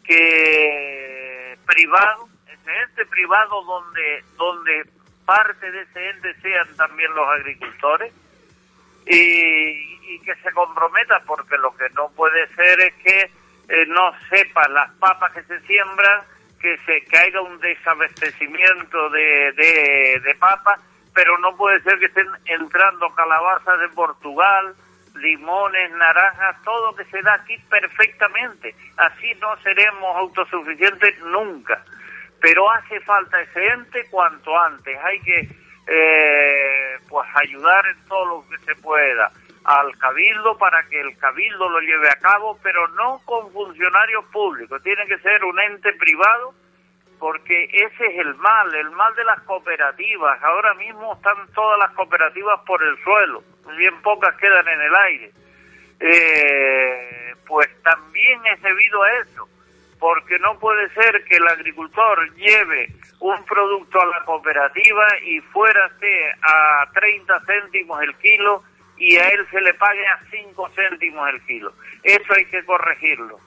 [0.05, 4.85] que privado, ese ente privado donde donde
[5.25, 8.13] parte de ese ente sean también los agricultores
[9.07, 13.21] y, y que se comprometa, porque lo que no puede ser es que
[13.69, 16.23] eh, no sepa las papas que se siembran,
[16.61, 20.81] que se haya un desabastecimiento de, de, de papas
[21.15, 24.75] pero no puede ser que estén entrando calabazas de Portugal,
[25.17, 28.75] limones, naranjas, todo que se da aquí perfectamente.
[28.97, 31.85] Así no seremos autosuficientes nunca.
[32.41, 34.97] Pero hace falta ese ente cuanto antes.
[35.03, 35.49] Hay que
[35.89, 39.31] eh, pues ayudar en todo lo que se pueda
[39.71, 44.83] al cabildo para que el cabildo lo lleve a cabo, pero no con funcionarios públicos.
[44.83, 46.55] Tiene que ser un ente privado
[47.21, 50.43] porque ese es el mal, el mal de las cooperativas.
[50.43, 53.45] Ahora mismo están todas las cooperativas por el suelo,
[53.77, 55.31] bien pocas quedan en el aire.
[56.01, 59.49] Eh, pues también es debido a eso,
[60.01, 62.89] porque no puede ser que el agricultor lleve
[63.21, 65.91] un producto a la cooperativa y fuera
[66.43, 68.65] a 30 céntimos el kilo
[69.01, 71.73] y a él se le pague a 5 céntimos el kilo.
[72.05, 73.39] Eso hay que corregirlo.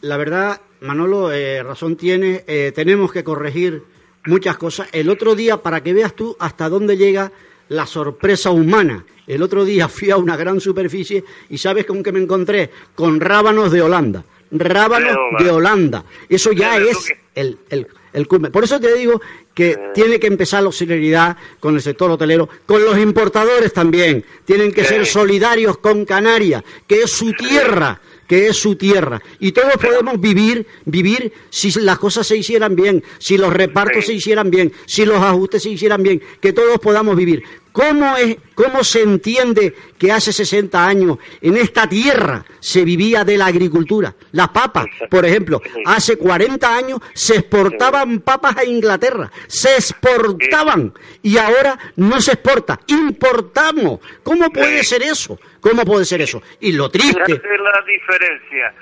[0.00, 3.82] La verdad, Manolo, eh, razón tiene, eh, tenemos que corregir
[4.26, 4.88] muchas cosas.
[4.92, 7.30] El otro día, para que veas tú hasta dónde llega
[7.68, 12.10] la sorpresa humana, el otro día fui a una gran superficie y ¿sabes con qué
[12.10, 12.70] me encontré?
[12.96, 14.24] Con rábanos de Holanda.
[14.50, 16.04] Rábanos de Holanda.
[16.28, 18.50] Eso ya es el, el, el cumbre.
[18.50, 19.20] Por eso te digo
[19.54, 24.24] que tiene que empezar la solidaridad con el sector hotelero, con los importadores también.
[24.44, 29.20] Tienen que ser solidarios con Canarias, que es su tierra que es su tierra.
[29.38, 34.14] Y todos podemos vivir, vivir si las cosas se hicieran bien, si los repartos se
[34.14, 37.42] hicieran bien, si los ajustes se hicieran bien, que todos podamos vivir.
[37.74, 43.36] ¿Cómo, es, ¿Cómo se entiende que hace 60 años en esta tierra se vivía de
[43.36, 44.14] la agricultura?
[44.30, 51.36] Las papas, por ejemplo, hace 40 años se exportaban papas a Inglaterra, se exportaban y
[51.36, 53.98] ahora no se exporta, importamos.
[54.22, 55.36] ¿Cómo puede ser eso?
[55.60, 56.40] ¿Cómo puede ser eso?
[56.60, 57.32] Y lo triste...
[57.32, 58.72] es la diferencia.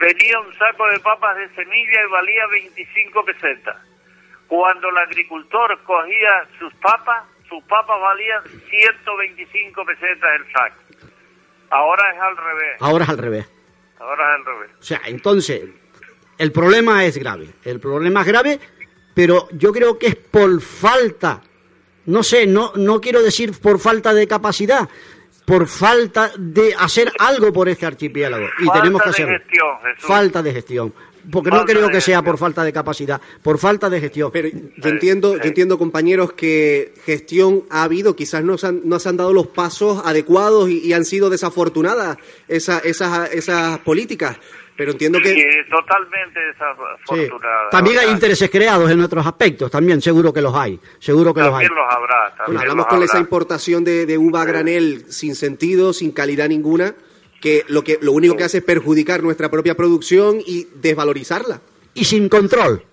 [0.00, 3.76] Venía un saco de papas de semilla y valía 25 pesetas.
[4.48, 10.76] Cuando el agricultor cogía sus papas, sus papas valían 125 pesetas el saco.
[11.68, 12.76] Ahora es al revés.
[12.80, 13.50] Ahora es al revés.
[13.98, 14.70] Ahora es al revés.
[14.80, 15.62] O sea, entonces,
[16.38, 17.48] el problema es grave.
[17.64, 18.60] El problema es grave,
[19.14, 21.42] pero yo creo que es por falta,
[22.06, 24.88] no sé, no, no quiero decir por falta de capacidad,
[25.46, 28.46] por falta de hacer algo por este archipiélago.
[28.60, 29.38] Y falta tenemos que de hacerlo.
[29.38, 29.68] gestión.
[29.98, 30.94] Falta de gestión.
[31.30, 34.30] Porque no creo que sea por falta de capacidad, por falta de gestión.
[34.32, 38.98] Pero yo entiendo, yo entiendo, compañeros, que gestión ha habido, quizás no se han, no
[38.98, 42.16] se han dado los pasos adecuados y, y han sido desafortunadas
[42.48, 44.36] esa- esas, esas políticas.
[44.74, 45.34] Pero entiendo que...
[45.34, 46.40] Sí, totalmente
[47.08, 47.16] Sí.
[47.18, 47.70] desafortunada.
[47.70, 51.50] También hay intereses creados en otros aspectos, también seguro que los hay, seguro que los
[51.54, 51.66] hay.
[51.66, 52.28] También los habrá.
[52.30, 53.04] También Bueno, hablamos los con habrá.
[53.04, 56.94] esa importación de, de uva a granel sin sentido, sin calidad ninguna,
[57.42, 61.60] que lo que lo único que hace es perjudicar nuestra propia producción y desvalorizarla.
[61.92, 62.84] Y sin control.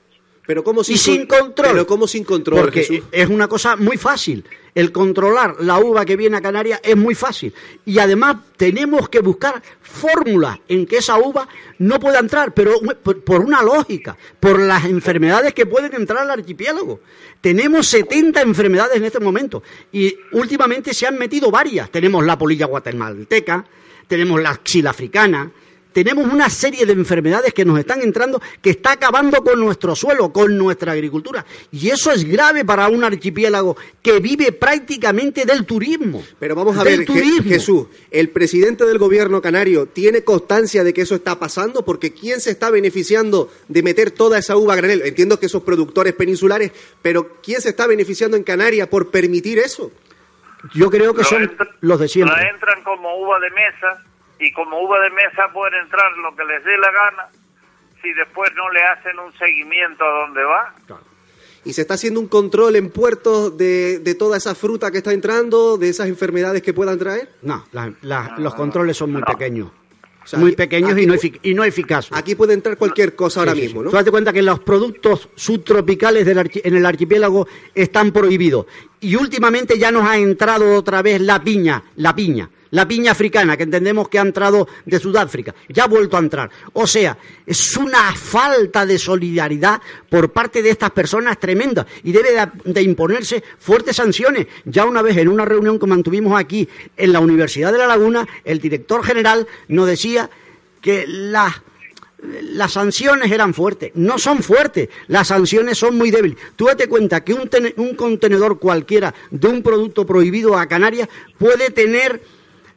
[0.47, 1.68] Pero cómo sin, y sin con- control.
[1.74, 3.06] Pero cómo sin control, Porque Jesús?
[3.12, 4.43] es una cosa muy fácil.
[4.74, 7.54] El controlar la uva que viene a Canarias es muy fácil.
[7.86, 11.47] Y además tenemos que buscar fórmulas en que esa uva
[11.78, 16.32] no pueda entrar, pero por, por una lógica, por las enfermedades que pueden entrar al
[16.32, 17.00] archipiélago.
[17.41, 21.91] Tenemos 70 enfermedades en este momento y últimamente se han metido varias.
[21.91, 23.66] Tenemos la polilla guatemalteca,
[24.10, 25.49] tenemos la xila africana,
[25.93, 30.32] tenemos una serie de enfermedades que nos están entrando que está acabando con nuestro suelo,
[30.32, 31.45] con nuestra agricultura.
[31.72, 36.24] Y eso es grave para un archipiélago que vive prácticamente del turismo.
[36.39, 37.43] Pero vamos a ver, Je-.
[37.43, 41.84] Jesús, ¿el presidente del gobierno canario tiene constancia de que eso está pasando?
[41.84, 45.01] Porque ¿quién se está beneficiando de meter toda esa uva a granel?
[45.03, 49.91] Entiendo que esos productores peninsulares, pero ¿quién se está beneficiando en Canarias por permitir eso?
[50.74, 52.36] Yo creo que Lo son entra- los de siempre.
[52.36, 54.03] La entran como uva de mesa
[54.39, 57.28] y como uva de mesa pueden entrar lo que les dé la gana
[58.01, 60.74] si después no le hacen un seguimiento a dónde va.
[61.66, 65.12] ¿Y se está haciendo un control en puertos de, de toda esa fruta que está
[65.12, 67.30] entrando, de esas enfermedades que puedan traer?
[67.41, 69.70] No, la- la- los controles son muy pequeños.
[70.22, 72.12] O sea, muy pequeños aquí y, no y no eficaces.
[72.16, 73.84] Aquí puede entrar cualquier cosa ahora Sí, sí, mismo.
[73.84, 73.89] ¿no?
[73.89, 78.68] Tú date cuenta que los productos subtropicales del archi- en el archipiélago están prohibidos.
[79.02, 83.56] Y últimamente ya nos ha entrado otra vez la piña, la piña, la piña africana,
[83.56, 85.56] que entendemos que ha entrado de Sudáfrica.
[85.70, 86.50] Ya ha vuelto a entrar.
[86.74, 92.30] O sea, es una falta de solidaridad por parte de estas personas tremenda y debe
[92.66, 94.47] de, imponerse fuertes sanciones.
[94.66, 98.28] Ya una vez en una reunión que mantuvimos aquí en la Universidad de La Laguna,
[98.43, 100.30] el director general nos decía
[100.82, 101.54] que las
[102.22, 103.92] las sanciones eran fuertes.
[103.96, 106.38] No son fuertes, las sanciones son muy débiles.
[106.56, 111.70] Tú date cuenta que un, un contenedor cualquiera de un producto prohibido a Canarias puede
[111.72, 112.22] tener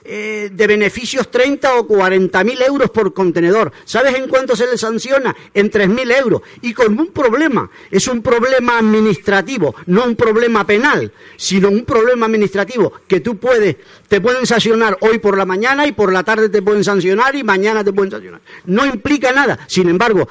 [0.04, 3.72] eh, de beneficios 30 o 40 mil euros por contenedor.
[3.84, 5.34] ¿Sabes en cuánto se le sanciona?
[5.54, 6.42] En 3 mil euros.
[6.60, 7.70] Y con un problema.
[7.90, 13.76] Es un problema administrativo, no un problema penal, sino un problema administrativo que tú puedes,
[14.08, 17.44] te pueden sancionar hoy por la mañana y por la tarde te pueden sancionar y
[17.44, 18.40] mañana te pueden sancionar.
[18.66, 19.58] No implica nada.
[19.68, 20.28] Sin embargo,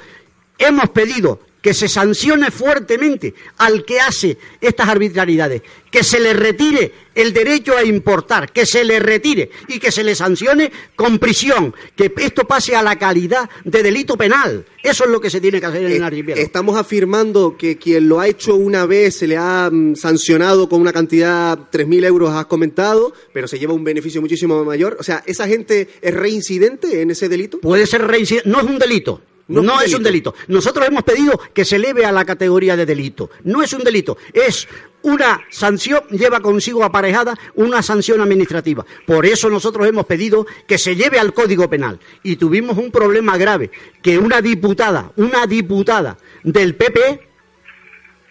[0.57, 6.91] hemos pedido que se sancione fuertemente al que hace estas arbitrariedades, que se le retire
[7.13, 11.75] el derecho a importar, que se le retire y que se le sancione con prisión,
[11.95, 14.65] que esto pase a la calidad de delito penal.
[14.81, 16.43] Eso es lo que se tiene que hacer en el archipiélago.
[16.43, 20.81] Estamos afirmando que quien lo ha hecho una vez se le ha mm, sancionado con
[20.81, 24.97] una cantidad, 3.000 euros has comentado, pero se lleva un beneficio muchísimo mayor.
[24.99, 27.59] O sea, ¿esa gente es reincidente en ese delito?
[27.59, 29.21] Puede ser reincidente, no es un delito.
[29.51, 30.33] No, es un delito.
[30.47, 33.29] Nosotros hemos pedido que se eleve a la categoría de delito.
[33.43, 34.67] No es un delito, es
[35.03, 38.85] una sanción, lleva consigo aparejada una sanción administrativa.
[39.05, 41.99] Por eso nosotros hemos pedido que se lleve al Código Penal.
[42.23, 43.71] Y tuvimos un problema grave,
[44.01, 47.27] que una diputada, una diputada del PP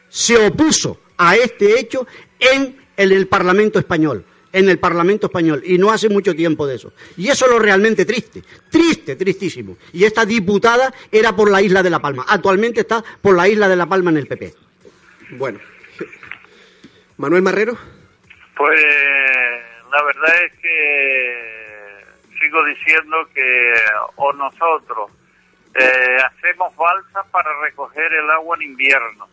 [0.09, 2.07] se opuso a este hecho
[2.39, 6.93] en el Parlamento español en el Parlamento español y no hace mucho tiempo de eso.
[7.17, 9.77] Y eso es lo realmente triste, triste, tristísimo.
[9.93, 13.69] Y esta diputada era por la isla de La Palma, actualmente está por la isla
[13.69, 14.55] de La Palma en el PP.
[15.33, 15.61] Bueno,
[17.17, 17.77] Manuel Marrero.
[18.57, 18.85] Pues
[19.91, 22.05] la verdad es que
[22.41, 23.75] sigo diciendo que
[24.17, 25.11] o nosotros
[25.75, 29.29] eh, hacemos balsas para recoger el agua en invierno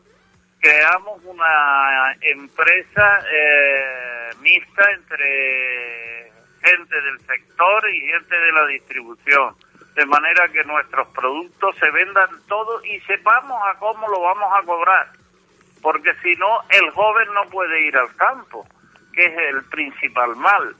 [0.59, 6.31] creamos una empresa eh, mixta entre
[6.63, 9.55] gente del sector y gente de la distribución,
[9.95, 14.65] de manera que nuestros productos se vendan todos y sepamos a cómo lo vamos a
[14.65, 15.07] cobrar,
[15.81, 18.67] porque si no, el joven no puede ir al campo,
[19.13, 20.75] que es el principal mal.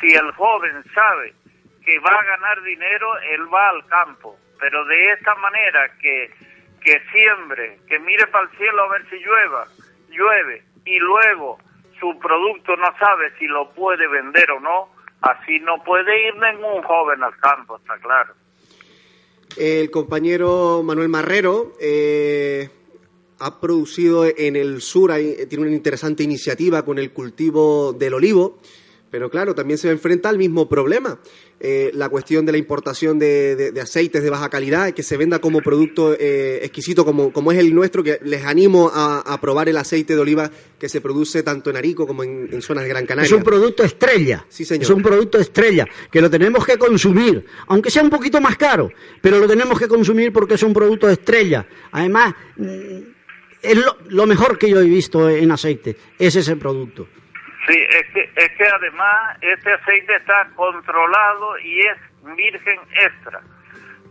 [0.00, 1.34] Si el joven sabe
[1.84, 6.30] que va a ganar dinero, él va al campo, pero de esta manera que
[6.82, 9.66] que siembre, que mire para el cielo a ver si llueva,
[10.08, 11.58] llueve, y luego
[12.02, 14.88] su producto no sabe si lo puede vender o no,
[15.20, 18.34] así no puede ir ningún joven al campo, está claro.
[19.56, 22.68] El compañero Manuel Marrero eh,
[23.38, 25.12] ha producido en el sur,
[25.48, 28.58] tiene una interesante iniciativa con el cultivo del olivo
[29.12, 31.18] pero claro, también se enfrenta al mismo problema.
[31.64, 35.60] Eh, la cuestión de la importación de, aceites de baja calidad, que se venda como
[35.60, 40.16] producto eh, exquisito como, como es el nuestro, que les animo a, probar el aceite
[40.16, 43.28] de oliva que se produce tanto en Arico como en, zonas de Gran Canaria.
[43.28, 44.44] Es un producto estrella.
[44.48, 44.82] Sí, señor.
[44.82, 48.90] Es un producto estrella, que lo tenemos que consumir, aunque sea un poquito más caro,
[49.20, 51.64] pero lo tenemos que consumir porque es un producto estrella.
[51.92, 52.98] Además, mm,
[53.62, 57.06] es lo mejor que yo he visto en aceite, es ese producto.
[57.66, 61.98] Sí, es que, es que además este aceite está controlado y es
[62.36, 63.40] virgen extra.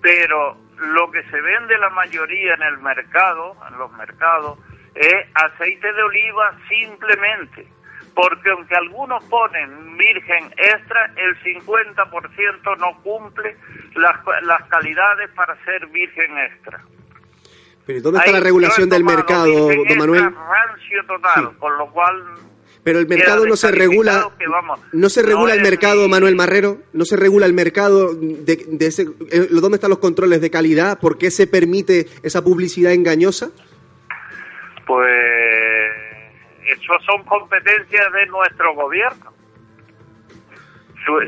[0.01, 4.57] Pero lo que se vende la mayoría en el mercado, en los mercados,
[4.95, 7.67] es aceite de oliva simplemente.
[8.15, 13.55] Porque aunque algunos ponen virgen extra, el 50% no cumple
[13.95, 16.81] las, las calidades para ser virgen extra.
[17.85, 20.35] Pero ¿dónde está la regulación del mercado, don Manuel?
[20.35, 22.23] Rancio total, con lo cual
[22.83, 24.31] pero el mercado no se regula.
[24.91, 26.79] no se regula el mercado, Manuel Marrero.
[26.93, 29.03] No se regula el mercado de, ese.
[29.31, 30.99] Eh, ¿Dónde están los controles de calidad?
[30.99, 33.51] ¿Por qué se permite esa publicidad engañosa?
[34.87, 35.21] Pues
[36.65, 39.31] eso son competencias de nuestro gobierno.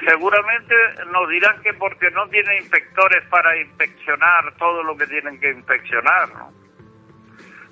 [0.08, 0.76] Seguramente
[1.12, 6.30] nos dirán que porque no tiene inspectores para inspeccionar todo lo que tienen que inspeccionar,
[6.34, 6.52] ¿no?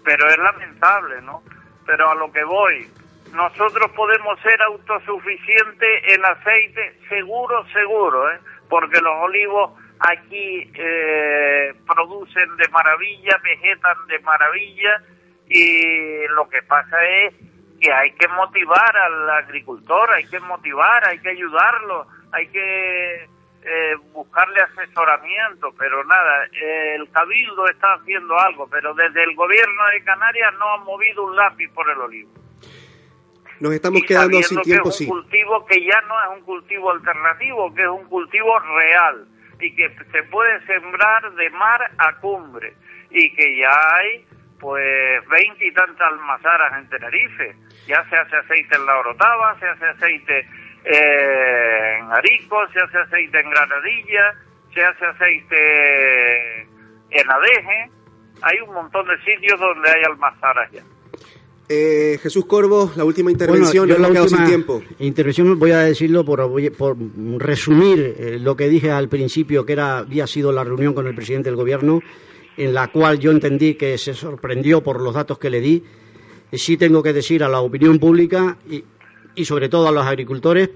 [0.04, 1.44] Pero es lamentable, ¿no?
[1.86, 2.88] Pero a lo que voy,
[3.34, 8.40] nosotros podemos ser autosuficientes en aceite, seguro, seguro, ¿eh?
[8.70, 15.02] porque los olivos aquí eh, producen de maravilla, vegetan de maravilla,
[15.48, 17.34] y lo que pasa es
[17.80, 23.30] que hay que motivar al agricultor, hay que motivar, hay que ayudarlo, hay que
[23.64, 30.04] eh, buscarle asesoramiento, pero nada, el Cabildo está haciendo algo, pero desde el gobierno de
[30.04, 32.42] Canarias no han movido un lápiz por el olivo
[33.62, 36.92] nos estamos quedando sin tiempo, que es un cultivo que ya no es un cultivo
[36.92, 39.28] alternativo, que es un cultivo real
[39.60, 42.74] y que se puede sembrar de mar a cumbre
[43.12, 44.26] y que ya hay
[44.60, 47.56] pues veinte y tantas almazaras en Tenerife.
[47.86, 50.48] Ya se hace aceite en la Orotava, se hace aceite
[50.86, 54.34] eh, en Arico, se hace aceite en Granadilla,
[54.74, 56.62] se hace aceite
[57.12, 57.92] en Adeje.
[58.42, 60.82] Hay un montón de sitios donde hay almazaras ya.
[61.74, 64.84] Eh, Jesús Corvo, la última intervención, Bueno, yo la quedado sin última tiempo.
[65.00, 66.42] intervención voy a decirlo por,
[67.38, 71.16] resumir eh, lo que dije al principio, que era, había sido la reunión con el
[71.16, 72.02] presidente del gobierno,
[72.58, 75.82] en la cual yo entendí que se sorprendió por los datos que le di.
[76.52, 78.84] Sí tengo que decir a la opinión pública y,
[79.36, 80.72] y sobre todo a los agricultores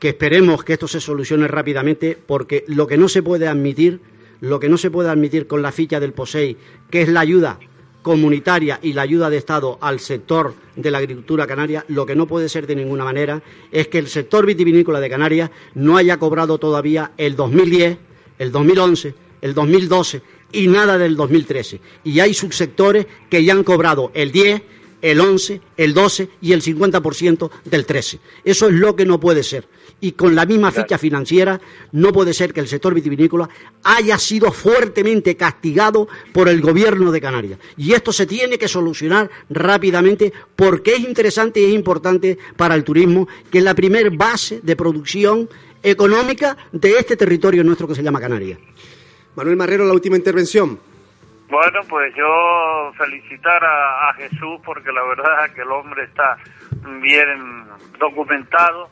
[0.00, 4.00] que esperemos que esto se solucione rápidamente, porque lo que no se puede admitir,
[4.40, 6.56] lo que no se puede admitir con la ficha del POSEI,
[6.90, 7.60] que es la ayuda
[8.04, 12.26] comunitaria y la ayuda de Estado al sector de la agricultura canaria, lo que no
[12.28, 13.42] puede ser de ninguna manera
[13.72, 17.98] es que el sector vitivinícola de Canarias no haya cobrado todavía el 2010,
[18.38, 21.80] el 2011, el 2012 y nada del 2013.
[22.04, 24.62] Y hay subsectores que ya han cobrado el 10,
[25.00, 28.20] el 11, el 12 y el 50% del 13.
[28.44, 29.66] Eso es lo que no puede ser.
[30.04, 31.58] Y con la misma ficha financiera
[31.92, 33.48] no puede ser que el sector vitivinícola
[33.84, 37.58] haya sido fuertemente castigado por el gobierno de Canarias.
[37.78, 42.84] Y esto se tiene que solucionar rápidamente porque es interesante y es importante para el
[42.84, 45.48] turismo, que es la primer base de producción
[45.82, 48.58] económica de este territorio nuestro que se llama Canarias.
[49.36, 50.78] Manuel Marrero, la última intervención.
[51.48, 56.36] Bueno, pues yo felicitar a, a Jesús porque la verdad es que el hombre está
[57.00, 57.64] bien
[57.98, 58.90] documentado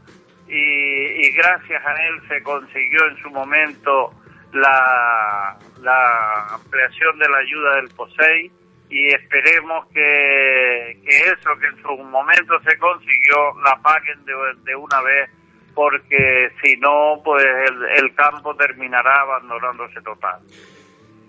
[0.52, 4.12] y, y gracias a él se consiguió en su momento
[4.52, 8.50] la, la ampliación de la ayuda del POSEI
[8.90, 14.34] y esperemos que, que eso que en su momento se consiguió la paguen de,
[14.64, 15.30] de una vez
[15.74, 20.40] porque si no pues el, el campo terminará abandonándose total.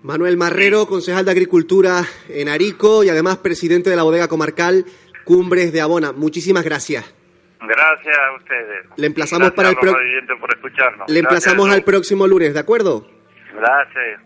[0.02, 4.84] Manuel Marrero, concejal de Agricultura en Arico y además presidente de la bodega comarcal
[5.24, 6.12] Cumbres de Abona.
[6.12, 7.23] Muchísimas gracias.
[7.60, 8.86] Gracias a ustedes.
[8.96, 11.08] Le emplazamos Gracias para el a pro- los oyentes por escucharnos.
[11.10, 11.76] Le emplazamos Gracias.
[11.78, 13.06] al próximo lunes, ¿de acuerdo?
[13.54, 14.20] Gracias.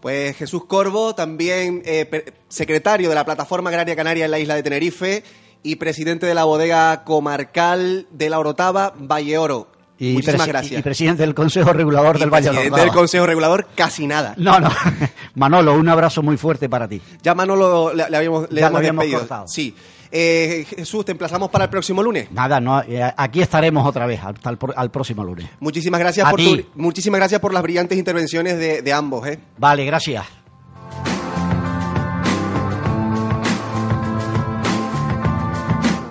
[0.00, 4.62] Pues Jesús Corvo, también eh, secretario de la Plataforma Agraria Canaria en la isla de
[4.62, 5.22] Tenerife
[5.62, 9.68] y presidente de la bodega comarcal de la Orotava, Valle Oro.
[9.98, 10.78] Y, Muchísimas gracias.
[10.78, 14.34] y presidente del Consejo Regulador del Valle Presidente del Consejo Regulador, casi nada.
[14.36, 14.70] No, no.
[15.36, 17.00] Manolo, un abrazo muy fuerte para ti.
[17.22, 19.48] Ya Manolo le, le habíamos, le Ya lo habíamos cortado.
[19.48, 19.74] Sí.
[20.12, 22.30] Eh, Jesús, te emplazamos para el próximo lunes.
[22.30, 25.48] Nada, no, eh, aquí estaremos otra vez, hasta el, al próximo lunes.
[25.60, 29.38] Muchísimas gracias A por tu- muchísimas gracias por las brillantes intervenciones de, de ambos, ¿eh?
[29.58, 30.24] Vale, gracias.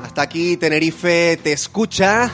[0.03, 2.31] Hasta aquí Tenerife te escucha.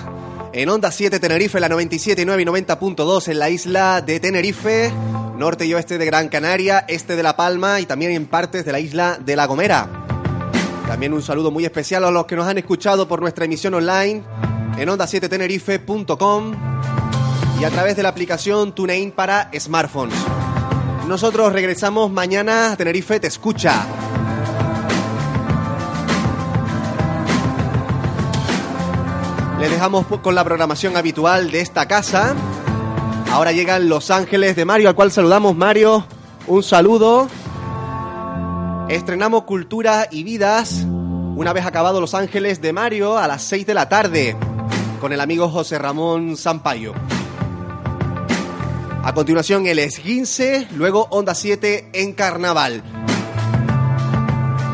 [0.53, 4.91] En Onda 7 Tenerife, la 97.9 y 90.2 en la isla de Tenerife,
[5.37, 8.73] norte y oeste de Gran Canaria, este de La Palma y también en partes de
[8.73, 9.87] la isla de La Gomera.
[10.87, 14.23] También un saludo muy especial a los que nos han escuchado por nuestra emisión online
[14.77, 16.53] en onda7tenerife.com
[17.61, 20.17] y a través de la aplicación TuneIn para smartphones.
[21.07, 23.85] Nosotros regresamos mañana a Tenerife Te Escucha.
[29.61, 32.33] Les dejamos con la programación habitual de esta casa.
[33.31, 36.03] Ahora llegan Los Ángeles de Mario, al cual saludamos Mario.
[36.47, 37.29] Un saludo.
[38.89, 40.83] Estrenamos Cultura y Vidas.
[40.83, 44.35] Una vez acabado Los Ángeles de Mario a las 6 de la tarde
[44.99, 46.95] con el amigo José Ramón Sampaio.
[49.03, 52.81] A continuación el esguince, luego Onda 7 en Carnaval.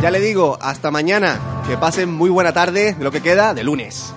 [0.01, 1.41] Ya le digo, hasta mañana.
[1.67, 4.13] Que pasen muy buena tarde de lo que queda de lunes.